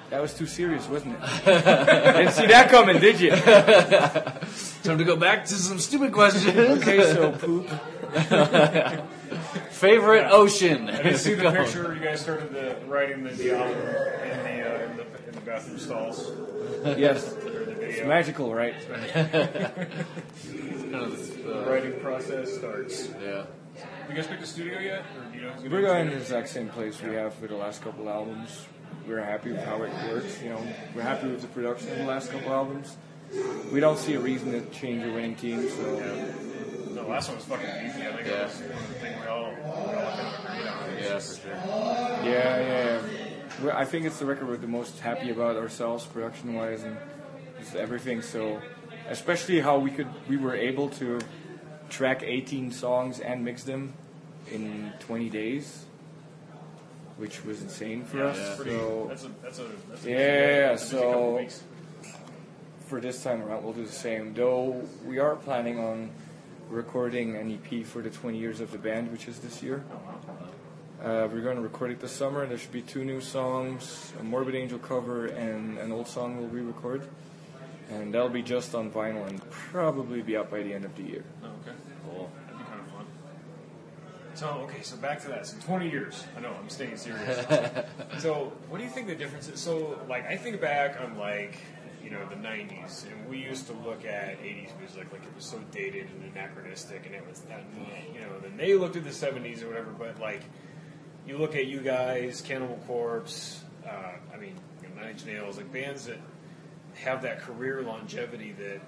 That 0.10 0.22
was 0.22 0.34
too 0.34 0.46
serious, 0.48 0.88
wasn't 0.88 1.16
it? 1.22 1.46
Didn't 1.46 2.32
see 2.32 2.46
that 2.48 2.70
coming, 2.70 2.98
did 3.00 3.20
you? 3.20 3.32
Time 4.84 4.98
to 4.98 5.04
go 5.04 5.18
back 5.18 5.44
to 5.46 5.54
some 5.54 5.80
stupid 5.80 6.13
questions. 6.13 6.48
Okay, 6.58 7.01
so 7.13 7.34
poop. 7.34 7.68
Favorite 9.72 10.22
Yeah. 10.22 10.32
ocean. 10.32 10.89
I 10.89 11.01
did 11.01 11.18
see 11.18 11.34
the 11.34 11.44
Go. 11.44 11.51
picture 11.51 11.94
you 11.94 12.00
guys 12.00 12.22
started 12.22 12.54
the 12.54 12.77
writing 12.88 13.24
the, 13.24 13.32
the 13.32 13.51
in 13.51 13.58
the, 13.60 13.60
uh, 13.60 14.80
in 14.88 14.98
the 14.98 15.04
in 15.27 15.32
the 15.36 15.42
bathroom 15.42 15.77
stalls 15.77 16.32
Yes, 16.98 17.34
or 17.88 17.91
the 17.91 18.00
it's 18.00 18.08
magical, 18.08 18.53
right? 18.53 18.75
The 20.91 21.63
writing 21.67 22.00
process 22.00 22.53
starts. 22.53 23.10
Yeah. 23.22 23.46
You 24.10 24.15
guys 24.15 24.27
picked 24.27 24.44
a 24.44 24.46
studio 24.48 24.79
yet, 24.79 25.03
or 25.17 25.36
you 25.36 25.41
know? 25.41 25.53
We're 25.70 25.82
going 25.82 26.06
to 26.06 26.12
the 26.12 26.17
the 26.17 26.22
exact 26.22 26.50
same 26.50 26.70
place 26.70 27.01
we 27.01 27.13
have 27.15 27.34
for 27.36 27.48
the 27.48 27.56
last 27.56 27.82
couple 27.82 28.10
albums. 28.10 28.65
We're 29.08 29.24
happy 29.24 29.51
with 29.51 29.63
how 29.63 29.84
it 29.84 29.91
works. 30.10 30.41
You 30.41 30.50
know, 30.50 30.62
we're 30.96 31.01
happy 31.01 31.27
with 31.27 31.41
the 31.41 31.48
production 31.48 31.91
of 31.91 31.98
the 32.00 32.06
last 32.06 32.32
couple 32.32 32.51
albums. 32.51 32.98
We 33.72 33.79
don't 33.79 33.98
see 33.98 34.13
a 34.15 34.20
reason 34.20 34.51
to 34.51 34.62
change 34.72 35.03
a 35.03 35.12
winning 35.12 35.36
team, 35.36 35.62
so 35.62 35.67
studio? 35.70 36.34
No, 36.94 37.03
the 37.03 37.10
last 37.10 37.27
one 37.27 37.38
was 37.38 37.46
fucking 37.46 37.67
easy. 37.67 38.08
I 38.08 38.13
think 38.15 38.27
Yeah. 38.27 38.34
that 38.36 38.48
was 38.48 38.60
one 38.62 38.84
thing 39.01 39.20
we 39.22 39.27
all, 39.27 39.51
we 39.51 39.62
all 39.62 39.94
kind 39.94 40.22
of 40.22 40.46
agreed 40.46 40.67
on. 40.67 40.98
Yeah, 41.00 41.20
for 41.20 41.36
sure. 41.36 41.51
yeah, 41.53 42.22
yeah. 42.32 43.01
yeah. 43.63 43.77
I 43.77 43.86
think 43.86 44.06
it's 44.06 44.20
the 44.20 44.25
record 44.25 44.48
we're 44.48 44.58
the 44.58 44.67
most 44.67 45.00
happy 45.00 45.29
about 45.29 45.58
ourselves, 45.58 46.06
production-wise, 46.06 46.84
and 46.84 46.98
just 47.67 47.77
everything. 47.77 48.21
So, 48.21 48.62
especially 49.09 49.59
how 49.59 49.77
we 49.79 49.91
could, 49.91 50.07
we 50.27 50.38
were 50.38 50.55
able 50.55 50.89
to 51.01 51.19
track 51.89 52.24
18 52.24 52.71
songs 52.71 53.19
and 53.19 53.43
mix 53.43 53.63
them 53.63 53.93
in 54.51 54.93
20 55.00 55.29
days, 55.29 55.86
which 57.17 57.43
was 57.45 57.62
insane 57.62 58.05
for 58.05 58.24
us. 58.24 58.38
That's 58.38 58.55
pretty. 58.55 58.71
So, 58.71 59.05
That's 59.09 59.24
a 59.24 59.29
that's 59.41 59.59
a 59.59 59.63
that's 59.89 60.05
a 60.05 60.09
Yeah, 60.09 60.67
that's 60.69 60.89
so- 60.89 61.47
for 62.88 63.01
this 63.01 63.21
time 63.21 63.41
around, 63.41 63.65
we'll 63.65 63.74
do 63.74 63.86
the 63.86 63.91
same. 63.91 64.33
Though 64.33 64.81
we 65.05 65.19
are 65.19 65.36
planning 65.36 65.77
on 65.77 66.09
recording 66.69 67.36
an 67.36 67.51
EP 67.51 67.83
for 67.86 68.01
the 68.01 68.09
20 68.09 68.38
years 68.38 68.62
of 68.62 68.71
the 68.71 68.77
band, 68.77 69.12
which 69.12 69.27
is 69.27 69.39
this 69.39 69.62
year. 69.62 69.83
Uh, 71.03 71.27
we're 71.31 71.41
going 71.41 71.57
to 71.57 71.62
record 71.62 71.91
it 71.91 72.00
this 72.00 72.13
summer. 72.13 72.45
There 72.47 72.57
should 72.57 72.71
be 72.71 72.81
two 72.81 73.03
new 73.03 73.19
songs, 73.19 74.13
a 74.19 74.24
Morbid 74.24 74.55
Angel 74.55 74.79
cover, 74.79 75.27
and 75.27 75.77
an 75.77 75.91
old 75.91 76.07
song 76.07 76.38
we'll 76.38 76.47
re-record. 76.47 77.07
And 77.89 78.13
that'll 78.13 78.29
be 78.29 78.41
just 78.41 78.75
on 78.75 78.91
vinyl 78.91 79.27
and 79.27 79.41
probably 79.50 80.22
be 80.22 80.36
out 80.36 80.51
by 80.51 80.62
the 80.62 80.74
end 80.74 80.86
of 80.86 80.96
the 80.96 81.03
year. 81.03 81.24
Oh, 81.44 81.48
okay. 81.62 81.77
Cool. 82.06 82.29
That'd 82.46 82.60
be 82.60 82.65
kind 82.65 82.82
of 82.82 82.88
fun. 82.88 83.06
So 84.34 84.48
okay, 84.65 84.82
so 84.82 84.98
back 84.98 85.22
to 85.22 85.29
that. 85.29 85.48
So 85.48 85.58
20 85.65 85.89
years. 85.89 86.25
I 86.36 86.41
know 86.41 86.53
I'm 86.60 86.70
staying 86.70 86.98
serious. 86.98 87.46
so 88.20 88.51
what 88.70 88.77
do 88.77 88.84
you 88.84 88.89
think 88.89 89.08
the 89.08 89.15
difference 89.15 89.48
is? 89.48 89.60
So 89.60 90.00
like 90.10 90.27
I 90.27 90.36
think 90.38 90.60
back 90.60 91.00
on 91.01 91.17
like 91.17 91.58
you 92.03 92.12
know 92.12 92.25
the 92.29 92.36
90s, 92.36 93.06
and 93.06 93.29
we 93.29 93.38
used 93.38 93.67
to 93.67 93.74
look 93.74 94.06
at 94.06 94.41
80s 94.41 94.77
music 94.79 95.12
like 95.12 95.24
it 95.24 95.36
was 95.36 95.44
so 95.44 95.60
dated 95.72 96.08
and 96.10 96.32
anachronistic, 96.32 97.06
and 97.06 97.15
it 97.15 97.27
was 97.27 97.41
that 97.41 97.63
you 98.13 98.22
know. 98.22 98.39
Then 98.41 98.56
they 98.58 98.75
looked 98.75 98.96
at 98.96 99.03
the 99.03 99.10
70s 99.10 99.63
or 99.63 99.67
whatever, 99.67 99.91
but 99.91 100.20
like 100.20 100.41
you 101.27 101.38
look 101.38 101.56
at 101.56 101.67
you 101.67 101.82
guys, 101.82 102.41
Cannibal 102.41 102.79
Corpse. 102.88 103.63
Uh, 103.86 104.13
I 104.34 104.38
mean, 104.38 104.56
you 104.82 104.89
know, 104.89 105.01
Nine 105.01 105.12
Inch 105.12 105.25
Nails, 105.25 105.58
like 105.58 105.72
bands 105.72 106.06
that 106.06 106.20
have 106.98 107.22
that 107.24 107.42
career 107.42 107.82
longevity 107.82 108.54
that 108.54 108.82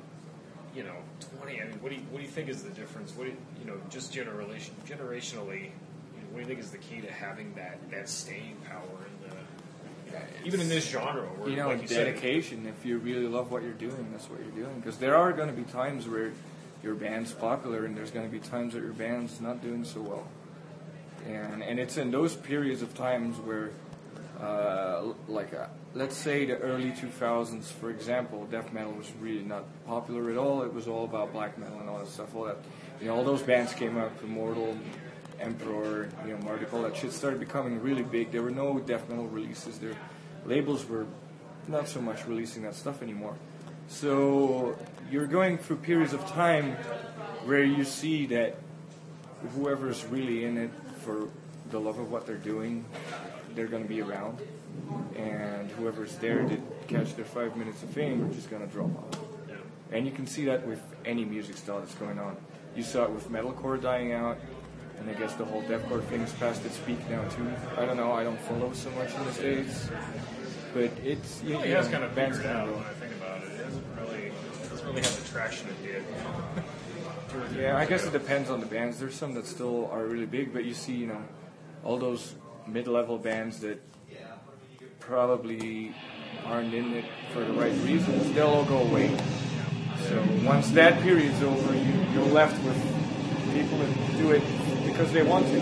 you 0.75 0.83
know, 0.83 0.95
20, 1.39 1.61
I 1.61 1.65
mean, 1.65 1.81
what 1.81 1.89
do 1.89 1.95
you, 1.95 2.01
what 2.11 2.19
do 2.19 2.23
you 2.23 2.29
think 2.29 2.49
is 2.49 2.63
the 2.63 2.69
difference? 2.69 3.15
What 3.15 3.25
do 3.25 3.31
you, 3.31 3.37
you 3.59 3.65
know, 3.65 3.77
just 3.89 4.13
generation, 4.13 4.75
generationally, 4.85 5.63
you 5.63 6.21
know, 6.21 6.27
what 6.29 6.35
do 6.35 6.39
you 6.41 6.45
think 6.45 6.59
is 6.59 6.71
the 6.71 6.77
key 6.77 7.01
to 7.01 7.11
having 7.11 7.53
that, 7.55 7.79
that 7.91 8.07
staying 8.07 8.57
power 8.67 8.83
in 8.83 9.29
the, 9.29 9.35
know, 10.11 10.19
even 10.45 10.59
in 10.59 10.69
this 10.69 10.87
genre 10.87 11.23
where, 11.23 11.49
you 11.49 11.55
know, 11.55 11.69
like 11.69 11.81
you 11.81 11.87
said, 11.87 12.05
dedication. 12.05 12.65
If 12.67 12.85
you 12.85 12.97
really 12.99 13.27
love 13.27 13.51
what 13.51 13.63
you're 13.63 13.73
doing, 13.73 14.09
that's 14.11 14.29
what 14.29 14.39
you're 14.39 14.65
doing. 14.65 14.79
Because 14.79 14.97
there 14.97 15.15
are 15.15 15.33
going 15.33 15.49
to 15.49 15.55
be 15.55 15.63
times 15.63 16.07
where 16.07 16.31
your 16.83 16.95
band's 16.95 17.31
popular, 17.31 17.85
and 17.85 17.95
there's 17.95 18.11
going 18.11 18.25
to 18.25 18.31
be 18.31 18.39
times 18.39 18.73
that 18.73 18.83
your 18.83 18.93
band's 18.93 19.41
not 19.41 19.61
doing 19.61 19.83
so 19.83 20.01
well. 20.01 20.27
And 21.27 21.61
and 21.61 21.79
it's 21.79 21.97
in 21.97 22.11
those 22.11 22.35
periods 22.35 22.81
of 22.81 22.95
times 22.95 23.37
where 23.37 23.71
uh, 24.41 25.13
like 25.27 25.53
uh, 25.53 25.67
let's 25.93 26.15
say 26.15 26.45
the 26.45 26.57
early 26.57 26.91
2000s, 26.91 27.63
for 27.65 27.89
example, 27.89 28.45
death 28.45 28.71
metal 28.71 28.93
was 28.93 29.11
really 29.19 29.43
not 29.43 29.65
popular 29.85 30.31
at 30.31 30.37
all. 30.37 30.61
It 30.63 30.73
was 30.73 30.87
all 30.87 31.03
about 31.03 31.33
black 31.33 31.57
metal 31.57 31.79
and 31.79 31.89
all 31.89 31.99
that 31.99 32.07
stuff. 32.07 32.33
All 32.35 32.45
that, 32.45 32.57
you 33.01 33.07
know, 33.07 33.15
all 33.15 33.23
those 33.23 33.41
bands 33.41 33.73
came 33.73 33.97
up, 33.97 34.11
Immortal, 34.23 34.77
Emperor, 35.39 36.09
you 36.25 36.33
know, 36.33 36.37
Marduk, 36.43 36.73
all 36.73 36.83
that 36.83 36.95
shit 36.95 37.11
started 37.11 37.39
becoming 37.39 37.81
really 37.81 38.03
big. 38.03 38.31
There 38.31 38.41
were 38.41 38.51
no 38.51 38.79
death 38.79 39.09
metal 39.09 39.27
releases. 39.27 39.77
Their 39.79 39.95
labels 40.45 40.87
were 40.87 41.05
not 41.67 41.87
so 41.87 42.01
much 42.01 42.25
releasing 42.25 42.63
that 42.63 42.75
stuff 42.75 43.01
anymore. 43.01 43.35
So 43.89 44.77
you're 45.11 45.27
going 45.27 45.57
through 45.57 45.77
periods 45.77 46.13
of 46.13 46.25
time 46.27 46.75
where 47.45 47.63
you 47.63 47.83
see 47.83 48.27
that 48.27 48.57
whoever's 49.55 50.05
really 50.05 50.45
in 50.45 50.57
it 50.57 50.71
for 50.99 51.29
the 51.71 51.79
love 51.79 51.99
of 51.99 52.11
what 52.11 52.25
they're 52.25 52.35
doing, 52.35 52.85
they're 53.55 53.67
going 53.67 53.83
to 53.83 53.89
be 53.89 54.01
around. 54.01 54.39
And 55.15 55.69
whoever's 55.71 56.15
there 56.17 56.43
to 56.47 56.57
catch 56.87 57.15
their 57.15 57.25
five 57.25 57.55
minutes 57.55 57.83
of 57.83 57.89
fame 57.89 58.23
are 58.23 58.33
just 58.33 58.49
going 58.49 58.65
to 58.65 58.71
drop 58.71 58.95
off. 58.97 59.19
And 59.91 60.05
you 60.05 60.11
can 60.11 60.27
see 60.27 60.45
that 60.45 60.65
with 60.65 60.81
any 61.05 61.25
music 61.25 61.57
style 61.57 61.79
that's 61.79 61.95
going 61.95 62.19
on. 62.19 62.37
You 62.75 62.83
saw 62.83 63.03
it 63.03 63.11
with 63.11 63.29
metalcore 63.29 63.81
dying 63.81 64.13
out, 64.13 64.37
and 64.99 65.09
I 65.09 65.13
guess 65.13 65.33
the 65.33 65.45
whole 65.45 65.63
deathcore 65.63 66.03
thing's 66.03 66.31
past 66.33 66.63
its 66.65 66.77
peak 66.79 66.99
now 67.09 67.23
too. 67.29 67.51
I 67.77 67.85
don't 67.85 67.97
know. 67.97 68.11
I 68.11 68.23
don't 68.23 68.39
follow 68.41 68.71
so 68.73 68.91
much 68.91 69.13
in 69.15 69.25
the 69.25 69.33
states, 69.33 69.89
but 70.73 70.91
it's 71.03 71.41
you, 71.43 71.55
It 71.55 71.57
really 71.57 71.69
you 71.69 71.75
know, 71.75 71.89
kind 71.89 72.03
of 72.03 72.15
bands 72.15 72.37
kinda 72.37 72.53
out 72.53 72.67
go. 72.67 72.73
when 72.75 72.83
I 72.83 72.93
think 72.93 73.15
about 73.15 73.43
it. 73.43 73.49
It 73.49 73.65
hasn't 73.65 73.85
really, 73.97 74.23
it 74.27 74.69
doesn't 74.69 74.87
really 74.87 75.01
have 75.01 75.23
the 75.23 75.29
traction 75.29 75.69
it 75.69 75.83
did. 75.83 76.03
two 77.31 77.39
or 77.39 77.47
three 77.47 77.63
Yeah, 77.63 77.77
I 77.77 77.85
guess 77.85 78.05
it 78.05 78.13
depends 78.13 78.49
on 78.51 78.59
the 78.59 78.65
bands. 78.67 78.99
There's 78.99 79.15
some 79.15 79.33
that 79.33 79.47
still 79.47 79.89
are 79.91 80.05
really 80.05 80.27
big, 80.27 80.53
but 80.53 80.65
you 80.65 80.73
see, 80.75 80.93
you 80.93 81.07
know, 81.07 81.21
all 81.83 81.97
those 81.97 82.35
mid-level 82.69 83.17
bands 83.17 83.59
that 83.61 83.81
probably 84.99 85.93
aren't 86.45 86.73
in 86.73 86.93
it 86.93 87.05
for 87.33 87.39
the 87.39 87.53
right 87.53 87.73
reasons, 87.81 88.31
they'll 88.33 88.47
all 88.47 88.65
go 88.65 88.77
away. 88.77 89.15
So 90.07 90.23
once 90.45 90.69
that 90.71 91.01
period's 91.01 91.41
over, 91.41 91.73
you, 91.73 91.93
you're 92.13 92.25
left 92.25 92.63
with 92.63 92.77
people 93.53 93.77
that 93.79 94.17
do 94.17 94.31
it 94.31 94.43
because 94.85 95.11
they 95.11 95.23
want 95.23 95.47
to, 95.47 95.61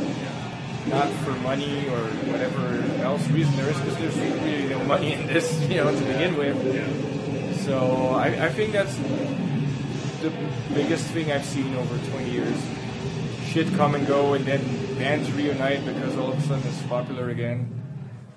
not 0.90 1.10
for 1.24 1.32
money 1.42 1.88
or 1.88 2.00
whatever 2.32 2.84
else 3.04 3.26
reason 3.30 3.56
there 3.56 3.70
is, 3.70 3.80
because 3.80 3.98
there's 3.98 4.18
really 4.18 4.68
no 4.68 4.84
money 4.94 5.14
in 5.14 5.28
this, 5.28 5.60
you 5.70 5.78
know, 5.78 5.92
to 5.92 6.06
begin 6.06 6.36
with. 6.38 7.62
So 7.64 8.12
I, 8.16 8.46
I 8.46 8.50
think 8.50 8.74
that's 8.74 8.96
the 10.22 10.32
biggest 10.74 11.06
thing 11.08 11.32
I've 11.32 11.46
seen 11.46 11.74
over 11.76 11.98
20 12.12 12.30
years. 12.30 12.58
Shit 13.58 13.74
come 13.74 13.96
and 13.96 14.06
go, 14.06 14.36
and 14.36 14.46
then 14.46 14.62
bands 15.00 15.32
reunite 15.32 15.84
because 15.84 16.16
all 16.16 16.32
of 16.32 16.38
a 16.38 16.42
sudden 16.44 16.68
it's 16.68 16.84
popular 16.84 17.32
again, 17.32 17.68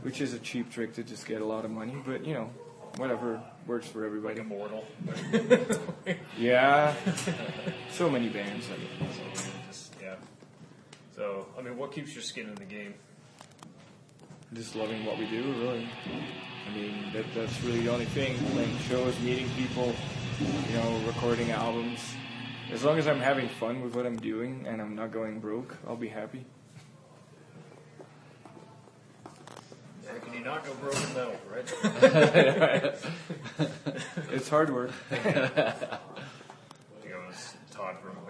which 0.00 0.22
is 0.22 0.32
a 0.32 0.38
cheap 0.38 0.72
trick 0.72 0.94
to 0.94 1.02
just 1.02 1.26
get 1.26 1.42
a 1.42 1.44
lot 1.44 1.66
of 1.66 1.70
money. 1.70 1.94
But 2.06 2.24
you 2.24 2.32
know, 2.32 2.48
whatever 2.96 3.38
works 3.66 3.86
for 3.86 4.06
everybody. 4.06 4.40
Immortal. 4.40 4.82
Yeah, 6.38 6.94
so 7.90 8.08
many 8.08 8.30
bands. 8.30 8.66
Like, 8.70 8.80
Just, 9.68 9.92
yeah. 10.00 10.14
So, 11.14 11.48
I 11.58 11.60
mean, 11.60 11.76
what 11.76 11.92
keeps 11.92 12.14
your 12.14 12.22
skin 12.22 12.48
in 12.48 12.54
the 12.54 12.64
game? 12.64 12.94
just 14.54 14.74
loving 14.74 15.04
what 15.04 15.18
we 15.18 15.26
do, 15.26 15.42
really. 15.60 15.86
I 16.66 16.74
mean, 16.74 17.12
that, 17.12 17.26
that's 17.34 17.62
really 17.62 17.80
the 17.80 17.92
only 17.92 18.06
thing. 18.06 18.38
Playing 18.52 18.78
shows, 18.88 19.20
meeting 19.20 19.50
people, 19.50 19.94
you 20.70 20.76
know, 20.78 20.98
recording 21.06 21.50
albums. 21.50 22.00
As 22.72 22.84
long 22.84 22.98
as 22.98 23.06
I'm 23.06 23.20
having 23.20 23.48
fun 23.48 23.82
with 23.82 23.94
what 23.94 24.06
I'm 24.06 24.16
doing 24.16 24.66
and 24.66 24.80
I'm 24.80 24.94
not 24.94 25.10
going 25.10 25.40
broke, 25.40 25.76
I'll 25.86 25.96
be 25.96 26.08
happy. 26.08 26.44
Yeah, 30.04 30.18
can 30.24 30.34
you 30.34 30.40
not 30.40 30.64
go 30.64 30.74
broken 30.74 31.14
metal, 31.14 31.36
right? 31.50 32.94
It's 34.32 34.48
hard 34.48 34.72
work. 34.72 34.92
I 35.10 35.16
think 35.16 35.36
it 37.04 37.26
was 37.26 37.54
Todd 37.70 37.96
from. 38.00 38.20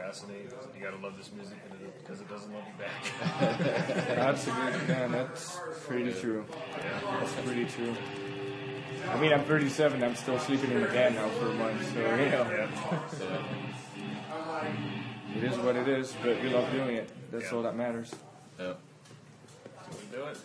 You 0.81 0.87
gotta 0.87 0.97
love 0.97 1.17
this 1.17 1.31
music 1.33 1.59
because 2.03 2.21
it 2.21 2.29
doesn't 2.29 2.53
love 2.53 2.65
you 2.67 2.75
back. 2.83 4.07
That's 4.09 4.47
a 4.49 4.51
good, 4.51 4.75
yeah, 4.89 5.07
that's 5.07 5.61
pretty 5.87 6.13
true. 6.13 6.45
That's 7.04 7.33
pretty 7.35 7.67
true. 7.67 7.95
I 9.09 9.21
mean, 9.21 9.33
I'm 9.33 9.45
37. 9.45 10.02
I'm 10.02 10.17
still 10.17 10.39
sleeping 10.41 10.73
in 10.73 10.81
the 10.81 10.89
van 10.89 11.15
now 11.15 11.28
for 11.28 11.50
a 11.50 11.54
month, 11.54 11.93
so 11.93 12.00
you 12.00 12.31
know, 12.31 12.50
yeah. 12.50 12.99
it 15.36 15.45
is 15.45 15.56
what 15.58 15.76
it 15.76 15.88
is. 15.88 16.14
But 16.23 16.43
we 16.43 16.49
love 16.50 16.71
doing 16.73 16.97
it. 16.97 17.10
That's 17.30 17.45
Yeah. 17.50 17.56
all 17.56 17.62
that 17.62 17.76
matters. 17.76 18.14
Yeah. 18.58 18.75
So 19.90 19.99
we 19.99 20.16
do 20.16 20.25
it. 20.25 20.38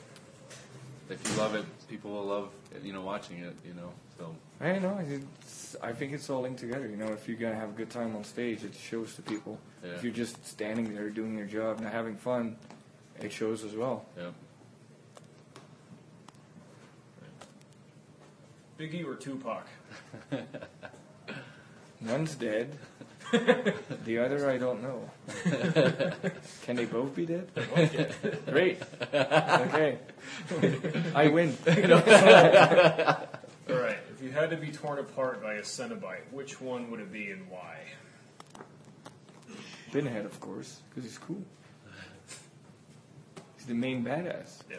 If 1.10 1.28
you 1.30 1.36
love 1.38 1.54
it, 1.56 1.66
people 1.88 2.12
will 2.12 2.26
love 2.26 2.50
you 2.84 2.94
know 2.94 3.02
watching 3.02 3.40
it. 3.40 3.56
You 3.66 3.74
know, 3.74 3.92
so 4.18 4.36
I 4.62 4.80
know. 4.80 4.98
It's, 5.08 5.76
I 5.82 5.92
think 5.94 6.14
it's 6.14 6.30
all 6.30 6.42
linked 6.42 6.60
together. 6.60 6.88
You 6.88 6.98
know, 6.98 7.08
if 7.14 7.28
you're 7.28 7.38
gonna 7.38 7.56
have 7.56 7.70
a 7.70 7.74
good 7.74 7.90
time 7.90 8.16
on 8.16 8.24
stage, 8.24 8.64
it 8.64 8.74
shows 8.76 9.16
to 9.16 9.22
people. 9.22 9.60
Yeah. 9.84 9.92
If 9.92 10.04
you're 10.04 10.14
just 10.14 10.46
standing 10.46 10.94
there 10.96 11.10
doing 11.10 11.38
your 11.38 11.46
job, 11.48 11.80
not 11.80 11.92
having 11.92 12.16
fun, 12.16 12.58
it 13.22 13.32
shows 13.32 13.64
as 13.64 13.76
well. 13.76 14.06
yeah. 14.18 14.32
Biggie 18.80 19.06
or 19.06 19.16
Tupac? 19.16 19.68
One's 22.06 22.36
dead. 22.36 22.78
The 23.32 24.20
other, 24.20 24.50
I 24.50 24.58
don't 24.58 24.82
know. 24.82 25.10
Can 26.64 26.76
they 26.76 26.86
both 26.86 27.16
be 27.16 27.26
dead? 27.26 27.50
Great. 28.48 28.82
Okay. 29.14 29.98
I 31.14 31.28
win. 31.28 31.58
All 31.68 31.74
right. 33.76 33.98
If 34.14 34.22
you 34.22 34.32
had 34.32 34.50
to 34.52 34.58
be 34.58 34.72
torn 34.72 35.00
apart 35.00 35.42
by 35.42 35.56
a 35.56 35.62
Cenobite, 35.62 36.32
which 36.32 36.62
one 36.62 36.92
would 36.92 37.00
it 37.00 37.12
be 37.12 37.32
and 37.32 37.50
why? 37.50 37.80
Pinhead, 39.92 40.26
of 40.26 40.40
course, 40.40 40.82
because 40.90 41.04
he's 41.04 41.18
cool. 41.18 41.42
He's 43.58 43.66
the 43.66 43.74
main 43.74 44.04
badass. 44.04 44.62
Yeah. 44.70 44.78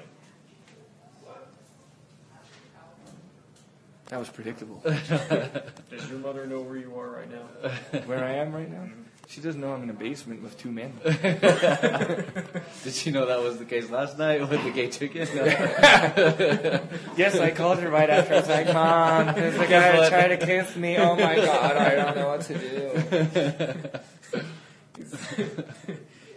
That 4.08 4.18
was 4.20 4.28
predictable. 4.28 4.80
Does 4.84 6.08
your 6.08 6.20
mother 6.20 6.46
know 6.46 6.60
where 6.60 6.76
you 6.76 6.94
are 6.96 7.10
right 7.10 7.28
now? 7.30 8.00
Where 8.06 8.22
I 8.24 8.34
am 8.34 8.54
right 8.54 8.70
now, 8.70 8.88
she 9.28 9.40
doesn't 9.40 9.60
know 9.60 9.72
I'm 9.72 9.82
in 9.82 9.90
a 9.90 9.94
basement 9.94 10.44
with 10.44 10.56
two 10.56 10.70
men. 10.70 10.92
Did 11.04 12.92
she 12.92 13.10
know 13.10 13.26
that 13.26 13.42
was 13.42 13.58
the 13.58 13.64
case 13.64 13.90
last 13.90 14.16
night 14.16 14.48
with 14.48 14.62
the 14.62 14.70
gay 14.70 14.88
chicken? 14.88 15.26
Yes, 17.16 17.36
I 17.36 17.50
called 17.50 17.80
her 17.80 17.90
right 17.90 18.08
after. 18.08 18.34
I 18.34 18.40
was 18.40 18.48
like, 18.48 18.72
Mom, 18.72 19.34
there's 19.34 19.58
a 19.58 19.66
guy 19.66 20.08
trying 20.08 20.38
to 20.38 20.46
kiss 20.46 20.76
me. 20.76 20.98
Oh 20.98 21.16
my 21.16 21.34
god, 21.36 21.76
I 21.76 21.94
don't 21.96 22.16
know 22.16 22.28
what 22.28 22.42
to 22.42 22.58
do. 22.58 22.90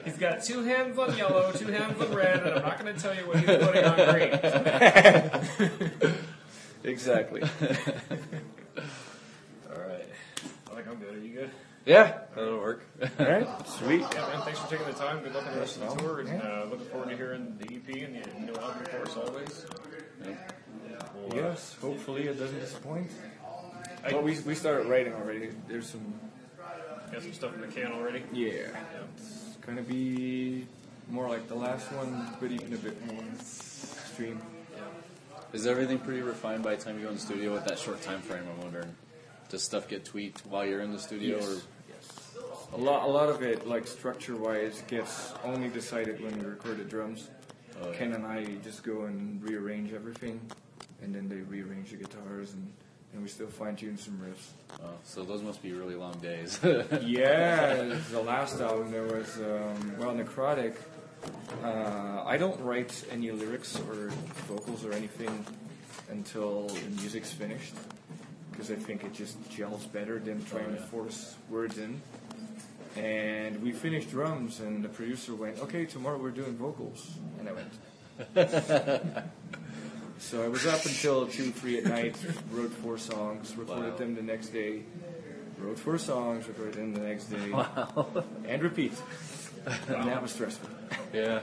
He's 0.05 0.17
got 0.17 0.41
two 0.43 0.63
hands 0.63 0.97
on 0.97 1.15
yellow, 1.17 1.51
two 1.51 1.67
hands 1.67 2.01
on 2.01 2.15
red, 2.15 2.39
and 2.39 2.55
I'm 2.55 2.62
not 2.63 2.79
going 2.79 2.95
to 2.95 2.99
tell 2.99 3.13
you 3.15 3.27
what 3.27 3.38
he's 3.38 3.45
putting 3.45 3.84
on 3.84 3.97
green. 5.99 6.15
Exactly. 6.84 7.42
All 9.70 9.82
right. 9.82 10.06
I 10.72 10.76
think 10.76 10.88
I'm 10.88 10.96
good. 10.96 11.15
Are 11.15 11.20
you 11.20 11.34
good? 11.34 11.52
yeah, 11.86 12.20
that'll 12.36 12.60
work. 12.60 12.84
All 13.20 13.26
right, 13.26 13.48
sweet. 13.68 14.02
Yeah, 14.02 14.28
man. 14.28 14.42
Thanks 14.44 14.60
for 14.60 14.70
taking 14.70 14.86
the 14.88 14.94
time. 14.94 15.22
Good 15.24 15.34
luck 15.34 15.46
on 15.48 15.54
the 15.54 15.60
rest 15.60 15.78
of 15.82 15.89
the 15.89 15.96
tour, 16.04 16.20
and 16.22 16.42
uh, 16.42 16.65
looking 16.70 16.86
forward 16.88 17.10
to 17.10 17.15
hearing 17.18 17.58
the 17.60 17.76
EP 17.76 18.04
and 18.04 18.15
the 18.24 18.52
new 18.52 18.60
album, 18.60 18.82
of 18.82 18.92
course, 18.92 19.18
always. 19.18 19.65
We'll, 20.24 20.34
uh, 20.34 21.36
Yes, 21.36 21.76
hopefully 21.82 22.28
it 22.28 22.39
doesn't 22.39 22.60
disappoint. 22.60 23.10
I- 24.06 24.12
But 24.12 24.24
we, 24.24 24.39
we 24.39 24.56
started 24.56 24.88
writing 24.88 25.13
already. 25.13 25.50
There's 25.68 25.89
some, 25.89 26.13
Got 27.12 27.22
some 27.24 27.34
stuff 27.34 27.54
in 27.56 27.62
the 27.62 27.68
can 27.68 27.92
already. 27.92 28.24
yeah, 28.32 28.68
it's 29.18 29.58
gonna 29.65 29.82
be 29.82 30.65
more 31.10 31.28
like 31.28 31.48
the 31.48 31.56
last 31.56 31.92
one, 31.92 32.36
but 32.39 32.52
even 32.52 32.74
a 32.74 32.78
bit 32.78 33.06
more 33.12 33.24
extreme. 33.39 34.39
Is 35.52 35.66
everything 35.66 35.98
pretty 36.00 36.22
refined 36.22 36.64
by 36.64 36.76
the 36.76 36.82
time 36.84 36.98
you 36.98 37.04
go 37.04 37.10
in 37.10 37.16
the 37.16 37.22
studio 37.22 37.54
with 37.54 37.66
that 37.66 37.80
short 37.80 38.02
time 38.02 38.22
frame? 38.22 38.44
I'm 38.56 38.62
wondering. 38.62 38.96
Does 39.50 39.64
stuff 39.64 39.88
get 39.88 40.06
tweaked 40.06 40.46
while 40.46 40.66
you're 40.66 40.82
in 40.82 40.92
the 40.92 41.00
studio, 41.00 41.40
or 41.40 41.58
A 42.74 42.78
lot, 42.78 43.08
a 43.08 43.12
lot 43.12 43.30
of 43.30 43.42
it, 43.42 43.68
like 43.68 43.88
structure-wise, 43.88 44.84
gets 44.88 45.34
only 45.44 45.70
decided 45.70 46.22
when 46.24 46.38
we 46.38 46.46
record 46.46 46.78
the 46.78 46.84
drums. 46.84 47.30
Oh, 47.82 47.90
yeah. 47.90 47.98
Ken 47.98 48.14
and 48.14 48.28
I 48.28 48.46
just 48.64 48.84
go 48.84 49.06
and 49.06 49.42
rearrange 49.42 49.92
everything, 49.92 50.40
and 51.02 51.16
then 51.16 51.28
they 51.28 51.38
rearrange 51.38 51.90
the 51.90 51.98
guitars, 51.98 52.54
and, 52.54 52.72
and 53.14 53.24
we 53.24 53.28
still 53.28 53.48
fine-tune 53.48 53.98
some 53.98 54.20
riffs. 54.20 54.80
oh, 54.84 54.90
so 55.04 55.24
those 55.24 55.42
must 55.42 55.64
be 55.64 55.72
really 55.74 55.96
long 55.96 56.14
days. 56.20 56.60
Yeah, 57.02 57.98
the 58.12 58.22
last 58.22 58.62
album 58.62 58.92
there 58.92 59.08
was 59.08 59.38
um, 59.38 59.98
well 59.98 60.14
necrotic. 60.14 60.76
Uh, 61.63 62.23
I 62.25 62.38
don't 62.38 62.60
write 62.62 63.03
any 63.12 63.32
lyrics 63.32 63.79
or 63.89 64.10
vocals 64.47 64.86
or 64.86 64.93
anything 64.93 65.45
until 66.10 66.67
the 66.67 66.89
music's 67.01 67.32
finished 67.32 67.73
because 68.51 68.71
I 68.71 68.75
think 68.75 69.03
it 69.03 69.13
just 69.13 69.38
gels 69.49 69.86
better 69.86 70.19
than 70.19 70.43
trying 70.45 70.73
to 70.75 70.82
force 70.82 71.36
words 71.49 71.77
in. 71.77 72.01
And 72.95 73.62
we 73.62 73.71
finished 73.71 74.10
drums, 74.10 74.60
and 74.60 74.84
the 74.84 74.89
producer 74.89 75.36
went, 75.36 75.60
"Okay, 75.60 75.86
tomorrow 75.86 76.17
we're 76.17 76.32
doing 76.32 76.58
vocals," 76.58 77.12
and 77.39 77.47
I 77.47 77.53
went, 77.53 77.71
So 80.19 80.43
I 80.43 80.49
was 80.49 80.65
up 80.65 80.86
until 80.86 81.27
two, 81.27 81.51
three 81.51 81.77
at 81.77 81.86
night. 81.86 82.17
Wrote 82.51 82.73
four 82.73 82.97
songs. 82.97 83.55
Recorded 83.55 83.91
Wow. 83.93 83.97
them 83.97 84.15
the 84.15 84.21
next 84.21 84.49
day. 84.49 84.84
Wrote 85.58 85.79
four 85.79 85.97
songs. 85.97 86.45
Recorded 86.47 86.73
them 86.73 86.93
the 86.93 86.99
next 87.01 87.25
day. 87.25 87.51
And 88.47 88.62
repeat. 88.63 88.93
And 89.88 90.08
that 90.08 90.21
was 90.21 90.32
stressful. 90.32 90.69
Yeah. 91.13 91.39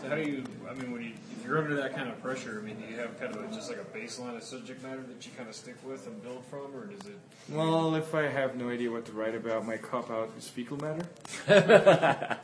So 0.00 0.08
how 0.08 0.14
do 0.16 0.22
you? 0.22 0.44
I 0.68 0.74
mean, 0.74 0.90
when 0.92 1.02
you 1.02 1.12
if 1.38 1.44
you're 1.46 1.58
under 1.58 1.76
that 1.76 1.94
kind 1.94 2.08
of 2.08 2.20
pressure, 2.22 2.58
I 2.62 2.66
mean, 2.66 2.76
do 2.76 2.86
you 2.92 2.98
have 2.98 3.18
kind 3.20 3.34
of 3.34 3.44
a, 3.44 3.54
just 3.54 3.68
like 3.70 3.78
a 3.78 3.96
baseline 3.98 4.36
of 4.36 4.42
subject 4.42 4.82
matter 4.82 5.02
that 5.02 5.24
you 5.26 5.32
kind 5.36 5.48
of 5.48 5.54
stick 5.54 5.76
with 5.84 6.06
and 6.06 6.22
build 6.22 6.44
from, 6.46 6.74
or 6.74 6.86
does 6.86 7.06
it? 7.06 7.18
Well, 7.50 7.94
if 7.94 8.14
I 8.14 8.22
have 8.28 8.56
no 8.56 8.68
idea 8.70 8.90
what 8.90 9.04
to 9.06 9.12
write 9.12 9.34
about, 9.34 9.66
my 9.66 9.76
cop 9.76 10.10
out 10.10 10.30
is 10.38 10.48
fecal 10.48 10.76
matter. 10.78 11.06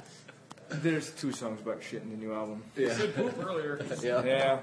There's 0.71 1.11
two 1.11 1.33
songs 1.33 1.61
about 1.61 1.83
shit 1.83 2.03
in 2.03 2.11
the 2.11 2.17
new 2.17 2.33
album. 2.33 2.63
You 2.77 2.91
said 2.91 3.15
poop 3.15 3.35
earlier. 3.45 3.81
Yeah. 4.03 4.25
Yeah, 4.25 4.59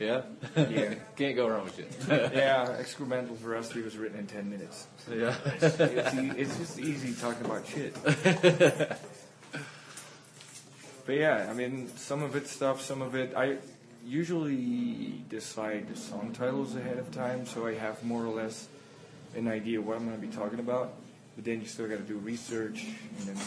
Yeah. 0.00 0.22
yeah, 0.56 0.94
Can't 1.16 1.36
go 1.36 1.48
wrong 1.48 1.64
with 1.64 1.76
shit. 1.76 1.90
yeah. 2.08 2.76
Excremental 2.80 3.36
Veracity 3.36 3.82
was 3.82 3.96
written 3.96 4.18
in 4.18 4.26
ten 4.26 4.50
minutes. 4.50 4.86
yeah. 5.10 5.34
It's, 5.62 6.14
e- 6.14 6.32
it's 6.40 6.58
just 6.58 6.78
easy 6.80 7.14
talking 7.20 7.44
about 7.46 7.66
shit. 7.66 7.94
But 11.06 11.14
yeah, 11.16 11.46
I 11.50 11.54
mean, 11.54 11.88
some 11.96 12.22
of 12.22 12.34
it 12.36 12.46
stuff, 12.46 12.80
some 12.80 13.02
of 13.02 13.14
it. 13.14 13.34
I 13.36 13.58
usually 14.06 15.22
decide 15.28 15.88
the 15.88 15.96
song 15.96 16.32
titles 16.32 16.76
ahead 16.76 16.98
of 16.98 17.10
time, 17.12 17.46
so 17.46 17.66
I 17.66 17.74
have 17.74 18.02
more 18.04 18.24
or 18.24 18.34
less 18.34 18.68
an 19.36 19.48
idea 19.48 19.80
what 19.80 19.96
I'm 19.96 20.06
going 20.06 20.20
to 20.20 20.26
be 20.26 20.34
talking 20.34 20.58
about. 20.58 20.94
But 21.36 21.44
then 21.44 21.60
you 21.60 21.66
still 21.66 21.88
got 21.88 21.96
to 21.98 22.02
do 22.04 22.18
research 22.18 22.86
and 23.18 23.28
then 23.28 23.44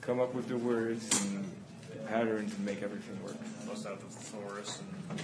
come 0.00 0.20
up 0.20 0.34
with 0.34 0.48
the 0.48 0.56
words 0.56 1.08
and 1.26 1.44
the 1.90 1.96
patterns 2.08 2.52
and 2.54 2.64
make 2.64 2.82
everything 2.82 3.22
work. 3.22 3.36
Must 3.66 3.86
have 3.86 4.00
the 4.00 4.06
thesaurus 4.06 4.80
and 4.80 5.18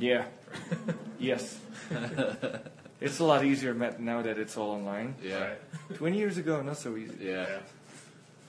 Yeah. 0.00 0.24
yes. 1.18 1.58
it's 3.00 3.20
a 3.20 3.24
lot 3.24 3.44
easier 3.44 3.72
now 3.98 4.22
that 4.22 4.38
it's 4.38 4.56
all 4.56 4.70
online. 4.72 5.14
Yeah. 5.22 5.40
Right. 5.40 5.58
20 5.96 6.18
years 6.18 6.36
ago, 6.36 6.60
not 6.60 6.76
so 6.76 6.96
easy. 6.96 7.16
Yeah. 7.22 7.46
yeah. 7.48 7.58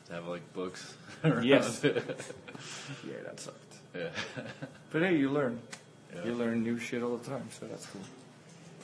To 0.07 0.13
have 0.13 0.27
like 0.27 0.53
books. 0.53 0.93
Yes. 1.41 1.81
yeah. 1.83 1.91
Yeah, 3.07 3.13
that 3.25 3.39
sucked. 3.39 3.75
Yeah. 3.95 4.09
But 4.91 5.01
hey, 5.03 5.15
you 5.17 5.29
learn. 5.29 5.59
Yeah. 6.13 6.25
You 6.25 6.33
learn 6.35 6.63
new 6.63 6.77
shit 6.79 7.01
all 7.01 7.17
the 7.17 7.29
time, 7.29 7.47
so 7.57 7.65
that's 7.67 7.85
cool. 7.87 8.01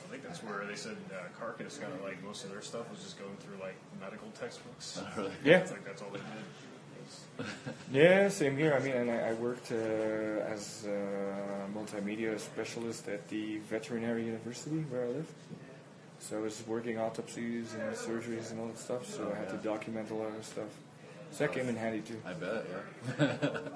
I 0.06 0.10
think 0.10 0.22
that's 0.24 0.42
where 0.42 0.64
they 0.66 0.74
said 0.74 0.96
uh, 1.12 1.16
Carcass 1.38 1.78
kind 1.78 1.92
of 1.92 2.02
like 2.02 2.22
most 2.24 2.44
of 2.44 2.50
their 2.50 2.62
stuff 2.62 2.90
was 2.90 3.00
just 3.02 3.18
going 3.18 3.36
through 3.40 3.58
like 3.60 3.76
medical 4.00 4.28
textbooks. 4.40 5.00
Really? 5.16 5.30
Yeah. 5.44 5.58
It's 5.58 5.70
like 5.70 5.84
that's 5.84 6.02
all 6.02 6.10
they 6.10 6.18
did. 6.18 6.26
was- 7.38 7.46
Yeah, 7.92 8.28
same 8.28 8.56
here. 8.56 8.74
I 8.74 8.80
mean, 8.82 8.92
and 8.94 9.10
I, 9.10 9.30
I 9.30 9.32
worked 9.34 9.70
uh, 9.72 9.74
as 10.54 10.86
a 10.86 11.66
multimedia 11.76 12.38
specialist 12.40 13.08
at 13.08 13.28
the 13.28 13.58
veterinary 13.68 14.24
university 14.24 14.80
where 14.90 15.04
I 15.04 15.08
live. 15.08 15.30
So 16.20 16.38
I 16.38 16.40
was 16.40 16.62
working 16.66 16.98
autopsies 16.98 17.74
and 17.74 17.94
surgeries 17.94 18.50
and 18.50 18.60
all 18.60 18.66
that 18.68 18.78
stuff, 18.78 19.06
so 19.06 19.32
I 19.34 19.38
had 19.38 19.48
to 19.50 19.56
document 19.56 20.10
a 20.10 20.14
lot 20.14 20.28
of 20.36 20.44
stuff. 20.44 20.68
So 21.32 21.46
that 21.46 21.52
came 21.52 21.68
in 21.68 21.76
handy 21.76 22.00
too. 22.00 22.20
I 22.26 22.32
bet, 22.32 22.64
yeah. 23.18 23.58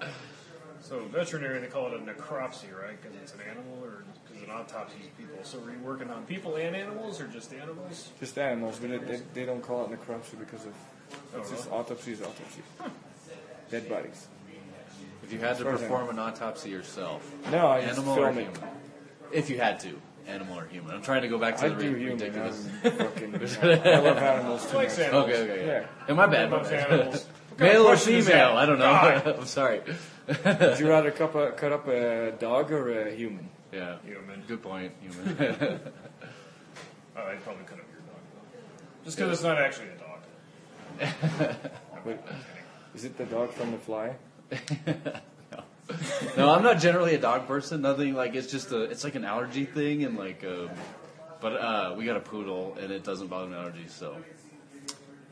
So 0.81 1.01
veterinary, 1.11 1.61
they 1.61 1.67
call 1.69 1.87
it 1.87 1.95
a 1.95 1.97
necropsy, 1.97 2.67
right? 2.79 3.01
Because 3.01 3.17
it's 3.23 3.33
an 3.33 3.41
animal, 3.49 3.83
or 3.83 4.05
because 4.29 4.43
an 4.43 4.51
autopsy 4.51 4.99
is 5.01 5.07
people. 5.17 5.39
So 5.43 5.59
were 5.61 5.71
you 5.73 5.79
working 5.79 6.11
on 6.11 6.25
people 6.27 6.57
and 6.57 6.77
animals, 6.77 7.23
or 7.23 7.27
just 7.27 7.55
animals? 7.55 8.11
Just 8.21 8.37
animals, 8.37 8.79
but 8.79 8.91
it, 8.91 9.09
they, 9.09 9.23
they 9.33 9.47
don't 9.47 9.63
call 9.63 9.87
it 9.87 9.91
necropsy 9.99 10.39
because 10.39 10.67
of 10.67 10.75
oh, 11.35 11.39
it's 11.39 11.51
Oh, 11.51 11.55
just 11.55 11.67
really? 11.71 11.79
autopsy 11.79 12.13
is 12.13 12.21
autopsy. 12.21 12.61
Dead 13.71 13.89
bodies. 13.89 14.27
If 15.23 15.33
you 15.33 15.39
had 15.39 15.57
to 15.57 15.65
far 15.65 15.73
as 15.73 15.81
I 15.81 15.85
perform 15.85 16.11
an 16.11 16.19
autopsy 16.19 16.69
yourself, 16.69 17.33
No, 17.51 17.69
I 17.69 17.81
just 17.81 17.97
animal 17.99 18.19
or 18.19 18.27
film 18.27 18.39
it. 18.41 18.43
human? 18.55 18.71
If 19.33 19.49
you 19.49 19.57
had 19.57 19.81
to, 19.81 19.99
animal 20.27 20.59
or 20.59 20.67
human. 20.67 20.95
I'm 20.95 21.01
trying 21.03 21.23
to 21.23 21.29
go 21.29 21.39
back 21.39 21.57
to 21.59 21.65
I 21.65 21.69
the 21.71 21.83
do 21.83 21.93
ri- 21.95 21.99
human. 22.01 22.19
ridiculous. 22.19 22.69
I'm 22.85 22.91
fucking, 22.99 23.35
I 23.37 23.99
love 24.01 24.19
animals 24.19 24.71
too 24.71 24.77
Likes 24.77 24.99
much. 24.99 25.07
animals. 25.07 25.31
Okay, 25.31 25.51
okay, 25.51 25.67
yeah. 25.67 25.73
Yeah. 25.81 25.87
Am 26.11 26.21
I 26.21 26.27
bad? 26.27 26.51
Loves 26.51 26.71
animals. 26.73 27.27
What 27.55 27.59
kind 27.59 27.77
of 27.77 27.85
Male 27.85 27.93
or 27.93 27.97
female? 27.97 28.57
I 28.57 28.67
don't 28.67 28.79
know. 28.81 29.35
I'm 29.39 29.47
sorry. 29.47 29.81
Would 30.27 30.79
you 30.81 30.89
rather 30.89 31.13
cut, 31.13 31.37
a, 31.37 31.53
cut 31.53 31.73
up 31.73 31.87
a 31.87 32.33
dog 32.33 32.73
or 32.73 33.07
a 33.07 33.15
human? 33.15 33.49
Yeah. 33.73 33.99
Human. 34.05 34.43
Good 34.49 34.63
point. 34.63 34.93
Human. 35.01 35.81
Oh, 37.17 37.23
I'd 37.29 37.45
probably 37.45 37.63
cut 37.63 37.79
up 37.79 37.85
your 37.93 38.01
dog 38.01 38.19
though. 38.35 39.05
Just 39.05 39.17
because 39.17 39.33
it's 39.33 39.43
not 39.45 39.57
actually 39.57 39.87
a 39.87 39.99
dog. 41.47 41.55
Wait, 42.05 42.17
is 42.93 43.05
it 43.05 43.17
the 43.17 43.25
dog 43.25 43.53
from 43.53 43.71
The 43.71 43.79
Fly? 43.79 44.17
no, 44.85 44.97
No, 46.37 46.51
I'm 46.51 46.65
not 46.65 46.81
generally 46.81 47.15
a 47.15 47.21
dog 47.21 47.47
person. 47.47 47.83
Nothing 47.83 48.15
like 48.15 48.35
it's 48.35 48.51
just 48.51 48.73
a. 48.73 48.83
It's 48.83 49.05
like 49.05 49.15
an 49.15 49.25
allergy 49.25 49.65
thing, 49.65 50.03
and 50.03 50.19
like, 50.19 50.43
um, 50.43 50.71
but 51.41 51.53
uh, 51.53 51.95
we 51.97 52.05
got 52.05 52.17
a 52.17 52.21
poodle, 52.21 52.77
and 52.81 52.91
it 52.91 53.05
doesn't 53.05 53.29
bother 53.29 53.47
me 53.47 53.55
allergies. 53.55 53.91
So 53.91 54.17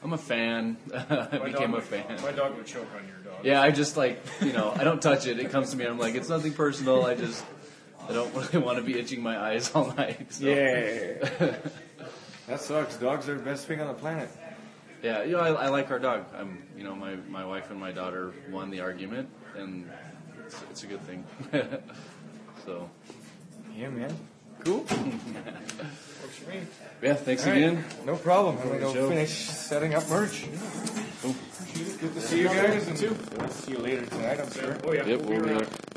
I'm 0.03 0.13
a 0.13 0.19
fan. 0.19 0.77
I 0.95 0.99
My 0.99 1.27
became 1.47 1.53
dog 1.53 1.63
a 1.63 1.73
would- 1.75 1.83
fan. 1.85 2.19
My 2.23 2.33
dog 2.33 2.57
would 2.57 2.67
choke 2.67 2.89
on 2.97 3.07
your 3.07 3.19
dog. 3.19 3.45
Yeah, 3.45 3.61
I 3.63 3.71
just 3.71 3.97
like 3.97 4.23
you 4.41 4.53
know 4.53 4.73
I 4.77 4.85
don't 4.85 5.01
touch 5.01 5.27
it. 5.27 5.39
It 5.39 5.51
comes 5.51 5.71
to 5.71 5.77
me. 5.77 5.85
I'm 5.87 5.99
like 5.99 6.15
it's 6.15 6.29
nothing 6.29 6.53
personal. 6.53 7.05
I 7.07 7.15
just 7.15 7.45
I 8.09 8.13
don't 8.13 8.35
really 8.35 8.59
want 8.59 8.79
to 8.79 8.85
be 8.85 8.99
itching 8.99 9.23
my 9.23 9.39
eyes 9.39 9.71
all 9.75 9.93
night. 9.95 10.27
So. 10.33 10.47
Yeah. 10.47 11.57
that 12.49 12.61
sucks. 12.61 12.97
Dogs 12.97 13.29
are 13.29 13.37
the 13.37 13.43
best 13.43 13.67
thing 13.67 13.81
on 13.81 13.87
the 13.89 13.95
planet. 13.95 14.29
Yeah, 15.03 15.25
you 15.25 15.33
know, 15.33 15.41
I, 15.41 15.49
I 15.65 15.69
like 15.69 15.91
our 15.91 15.99
dog. 15.99 16.27
I'm, 16.39 16.63
you 16.77 16.85
know, 16.85 16.95
my, 16.95 17.17
my 17.29 17.45
wife 17.45 17.71
and 17.73 17.81
my 17.81 17.91
daughter 17.91 18.33
won 18.51 18.71
the 18.71 18.81
argument, 18.81 19.29
and 19.57 19.91
it's, 20.47 20.61
it's 20.71 20.85
a 20.85 20.87
good 20.87 21.01
thing. 21.03 21.25
so, 22.65 22.89
Yeah, 23.77 23.89
man. 23.91 24.15
Cool. 24.65 24.87
Yeah, 27.03 27.15
thanks 27.15 27.45
right. 27.47 27.57
again. 27.57 27.85
No 28.05 28.17
problem. 28.17 28.59
I'm 28.59 28.69
going 28.69 28.81
to 28.81 28.93
Joe. 28.93 29.09
finish 29.09 29.31
setting 29.31 29.95
up 29.95 30.09
merch. 30.09 30.47
Good 31.23 32.15
to 32.15 32.21
see 32.21 32.43
you 32.43 32.49
guys, 32.49 32.87
and 32.87 33.19
we'll 33.39 33.49
see 33.49 33.73
you 33.73 33.79
later 33.79 34.07
tonight, 34.07 34.41
I'm 34.41 34.51
sure. 34.53 34.77
Oh 34.85 34.93
yeah. 34.93 35.07
Yep, 35.07 35.23
we'll 35.23 35.41
be 35.41 35.47
we'll 35.47 35.59
be 35.59 35.65
there. 35.65 35.92